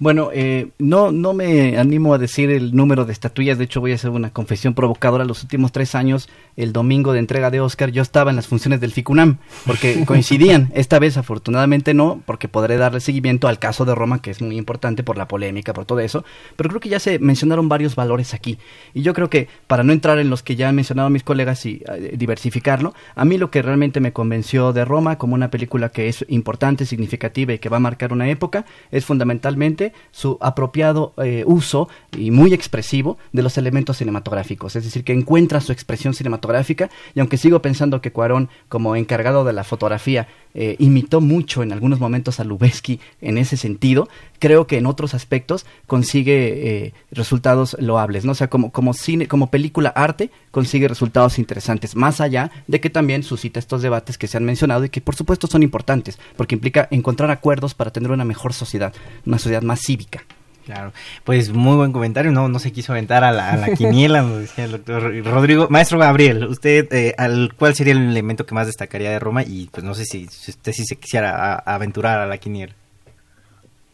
[0.00, 3.90] Bueno, eh, no, no me animo a decir el número de estatuillas, de hecho voy
[3.90, 5.24] a hacer una confesión provocadora.
[5.24, 8.80] Los últimos tres años, el domingo de entrega de Oscar, yo estaba en las funciones
[8.80, 10.70] del FICUNAM, porque coincidían.
[10.72, 14.56] Esta vez, afortunadamente, no, porque podré darle seguimiento al caso de Roma, que es muy
[14.56, 16.24] importante por la polémica, por todo eso.
[16.54, 18.58] Pero creo que ya se mencionaron varios valores aquí.
[18.94, 21.66] Y yo creo que, para no entrar en los que ya han mencionado mis colegas
[21.66, 25.88] y eh, diversificarlo, a mí lo que realmente me convenció de Roma como una película
[25.88, 31.12] que es importante, significativa y que va a marcar una época, es fundamentalmente su apropiado
[31.18, 36.14] eh, uso y muy expresivo de los elementos cinematográficos, es decir, que encuentra su expresión
[36.14, 36.90] cinematográfica.
[37.14, 41.72] Y aunque sigo pensando que Cuarón como encargado de la fotografía eh, imitó mucho en
[41.72, 44.08] algunos momentos a Lubeski en ese sentido,
[44.38, 48.32] creo que en otros aspectos consigue eh, resultados loables, ¿no?
[48.32, 52.90] O sea, como, como cine, como película arte, consigue resultados interesantes, más allá de que
[52.90, 56.54] también suscita estos debates que se han mencionado y que por supuesto son importantes, porque
[56.54, 58.92] implica encontrar acuerdos para tener una mejor sociedad,
[59.26, 60.22] una sociedad más cívica.
[60.68, 60.92] Claro,
[61.24, 64.40] pues muy buen comentario, no, no se quiso aventar a la, a la quiniela, nos
[64.40, 65.66] decía el doctor Rodrigo.
[65.70, 69.42] Maestro Gabriel, ¿usted eh, al, cuál sería el elemento que más destacaría de Roma?
[69.44, 72.74] Y pues no sé si, si usted si se quisiera aventurar a la quiniela.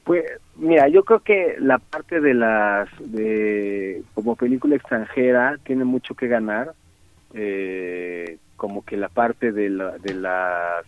[0.04, 0.24] Pues
[0.56, 6.28] mira, yo creo que la parte de las, de como película extranjera tiene mucho que
[6.28, 6.74] ganar,
[7.32, 10.84] eh, como que la parte de, la, de las,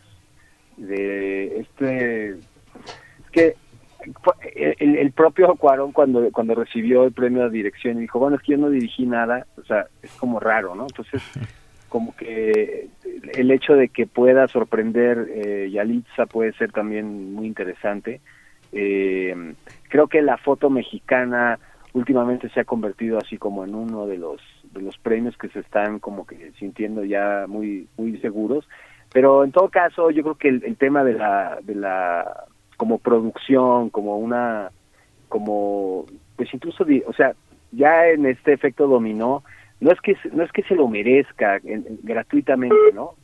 [0.76, 3.54] de este, es que
[4.54, 8.52] el, el, propio Cuarón cuando cuando recibió el premio de dirección dijo, bueno, es que
[8.52, 10.82] yo no dirigí nada, o sea, es como raro, ¿no?
[10.82, 11.22] Entonces,
[11.88, 12.88] como que
[13.32, 18.20] el hecho de que pueda sorprender eh, Yalitza puede ser también muy interesante.
[18.78, 19.54] Eh,
[19.88, 21.58] creo que la foto mexicana
[21.92, 24.40] últimamente se ha convertido así como en uno de los
[24.72, 28.68] de los premios que se están como que sintiendo ya muy muy seguros
[29.12, 32.46] pero en todo caso yo creo que el, tema de la de la
[32.76, 34.70] como producción, como una,
[35.28, 36.04] como,
[36.36, 37.34] pues incluso, o sea,
[37.72, 39.42] ya en este efecto dominó,
[39.80, 41.60] no es que no es que se lo merezca
[42.02, 43.14] gratuitamente, ¿no?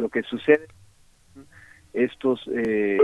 [0.00, 0.66] lo que sucede
[1.96, 2.98] estos eh,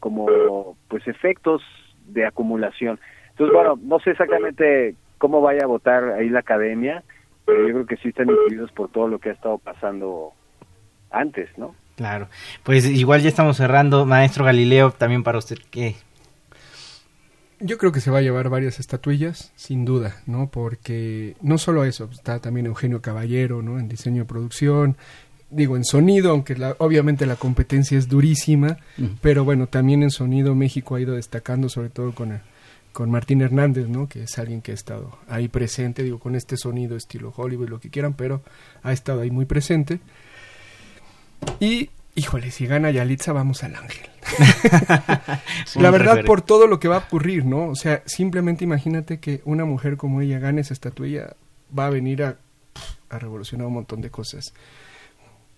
[0.00, 1.62] como pues efectos
[2.06, 3.00] de acumulación.
[3.30, 7.02] Entonces, bueno, no sé exactamente cómo vaya a votar ahí la academia,
[7.44, 10.32] pero yo creo que sí están incluidos por todo lo que ha estado pasando
[11.10, 11.74] antes, ¿no?
[11.96, 12.28] Claro,
[12.62, 15.96] pues igual ya estamos cerrando, maestro Galileo, también para usted, ¿qué?
[17.60, 20.50] Yo creo que se va a llevar varias estatuillas, sin duda, ¿no?
[20.50, 23.78] Porque no solo eso, está también Eugenio Caballero, ¿no?
[23.78, 24.96] En diseño de producción,
[25.54, 28.78] digo, en sonido, aunque la, obviamente la competencia es durísima,
[29.20, 32.40] pero bueno, también en sonido México ha ido destacando, sobre todo con,
[32.92, 34.08] con Martín Hernández, ¿no?
[34.08, 37.80] Que es alguien que ha estado ahí presente, digo, con este sonido estilo Hollywood, lo
[37.80, 38.42] que quieran, pero
[38.82, 40.00] ha estado ahí muy presente.
[41.60, 44.08] Y, híjole, si gana Yalitza, vamos al ángel.
[45.76, 47.68] la verdad, por todo lo que va a ocurrir, ¿no?
[47.68, 51.36] O sea, simplemente imagínate que una mujer como ella gane esa estatuilla,
[51.76, 52.38] va a venir a,
[53.08, 54.52] a revolucionar un montón de cosas.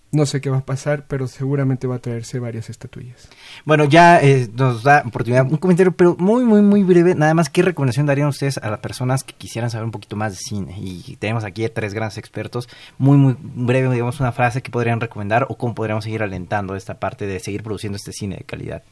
[0.09, 3.27] No sé qué va a pasar, pero seguramente va a traerse varias estatuillas.
[3.65, 7.13] Bueno, ya eh, nos da oportunidad un comentario, pero muy, muy, muy breve.
[7.13, 10.31] Nada más, ¿qué recomendación darían ustedes a las personas que quisieran saber un poquito más
[10.31, 10.75] de cine?
[10.79, 12.69] Y tenemos aquí a tres grandes expertos.
[12.97, 16.99] Muy, muy breve, digamos, una frase que podrían recomendar o cómo podríamos seguir alentando esta
[16.99, 18.83] parte de seguir produciendo este cine de calidad.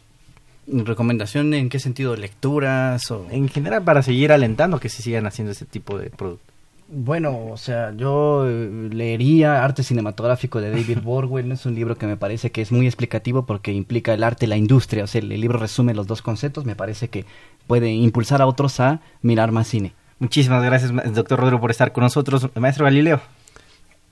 [0.67, 2.15] ¿Recomendación en qué sentido?
[2.17, 3.09] ¿Lecturas?
[3.11, 6.54] o En general, para seguir alentando que se sigan haciendo este tipo de productos.
[6.87, 12.05] Bueno, o sea, yo eh, leería Arte Cinematográfico de David Borwell, es un libro que
[12.05, 15.19] me parece que es muy explicativo porque implica el arte y la industria, o sea,
[15.19, 17.25] el, libro resume los dos conceptos, me parece que
[17.65, 19.93] puede impulsar a otros a mirar más cine.
[20.19, 22.49] Muchísimas gracias, doctor Rodrigo, por estar con nosotros.
[22.55, 23.19] Maestro Galileo.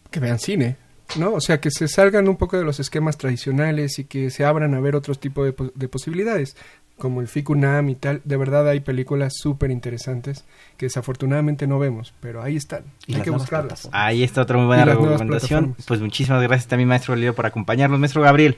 [0.09, 0.76] Que vean cine,
[1.17, 1.34] ¿no?
[1.34, 4.74] O sea, que se salgan un poco de los esquemas tradicionales y que se abran
[4.74, 6.57] a ver otros tipos de, de posibilidades
[6.97, 10.45] como el Ficunam y tal, de verdad hay películas súper interesantes
[10.77, 12.83] que desafortunadamente no vemos, pero ahí están,
[13.13, 13.89] hay que buscarlas.
[13.91, 15.75] Ahí está otra muy buena recomendación.
[15.87, 17.99] Pues muchísimas gracias también, maestro Leo, por acompañarnos.
[17.99, 18.57] Maestro Gabriel.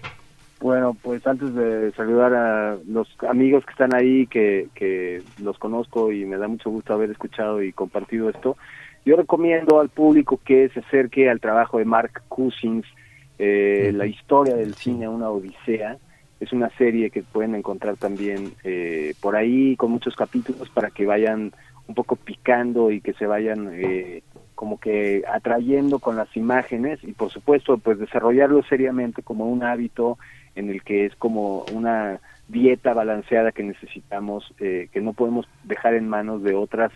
[0.62, 6.12] Bueno, pues antes de saludar a los amigos que están ahí, que, que los conozco
[6.12, 8.58] y me da mucho gusto haber escuchado y compartido esto,
[9.06, 12.86] yo recomiendo al público que se acerque al trabajo de Mark Cousins,
[13.38, 15.98] eh, La historia del cine, una odisea,
[16.40, 21.06] es una serie que pueden encontrar también eh, por ahí con muchos capítulos para que
[21.06, 21.54] vayan
[21.88, 24.24] un poco picando y que se vayan eh,
[24.56, 30.18] como que atrayendo con las imágenes y por supuesto pues desarrollarlo seriamente como un hábito
[30.56, 35.94] en el que es como una dieta balanceada que necesitamos eh, que no podemos dejar
[35.94, 36.92] en manos de otras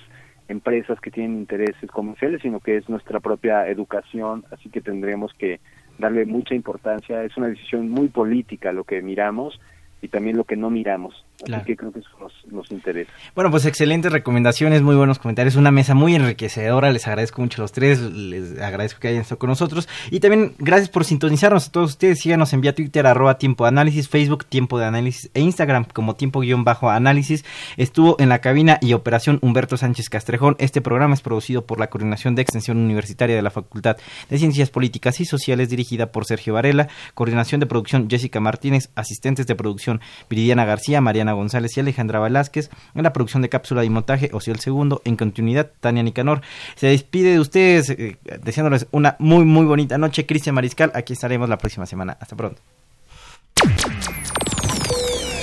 [0.48, 4.46] empresas que tienen intereses comerciales sino que es nuestra propia educación.
[4.52, 5.60] Así que tendremos que
[6.00, 7.24] darle mucha importancia.
[7.24, 9.60] Es una decisión muy política lo que miramos
[10.02, 11.26] y también lo que no miramos.
[11.44, 12.10] Así que creo que eso
[12.52, 13.12] nos, interesa.
[13.34, 17.64] Bueno, pues excelentes recomendaciones, muy buenos comentarios, una mesa muy enriquecedora, les agradezco mucho a
[17.64, 21.72] los tres, les agradezco que hayan estado con nosotros y también gracias por sintonizarnos a
[21.72, 25.40] todos ustedes, síganos en vía Twitter arroba tiempo de análisis, Facebook tiempo de análisis e
[25.40, 27.46] Instagram como tiempo guion bajo análisis.
[27.78, 30.58] Estuvo en la cabina y operación Humberto Sánchez Castrejón.
[30.60, 33.98] Este programa es producido por la Coordinación de Extensión Universitaria de la Facultad
[34.30, 39.48] de Ciencias Políticas y Sociales dirigida por Sergio Varela, coordinación de producción Jessica Martínez, asistentes
[39.48, 39.89] de producción
[40.30, 42.70] Viridiana García, Mariana González y Alejandra Velázquez.
[42.94, 45.02] En la producción de cápsula y montaje, Ocio el Segundo.
[45.06, 46.42] En continuidad, Tania Nicanor.
[46.76, 50.26] Se despide de ustedes eh, deseándoles una muy, muy bonita noche.
[50.26, 52.18] Cristian Mariscal, aquí estaremos la próxima semana.
[52.20, 52.62] Hasta pronto.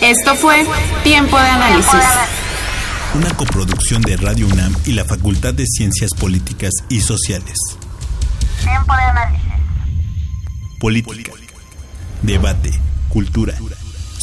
[0.00, 0.64] Esto fue
[1.02, 2.00] Tiempo de Análisis.
[3.14, 7.56] Una coproducción de Radio UNAM y la Facultad de Ciencias Políticas y Sociales.
[8.62, 9.42] Tiempo de Análisis.
[10.78, 11.32] Política.
[12.22, 12.70] Debate.
[13.08, 13.54] Cultura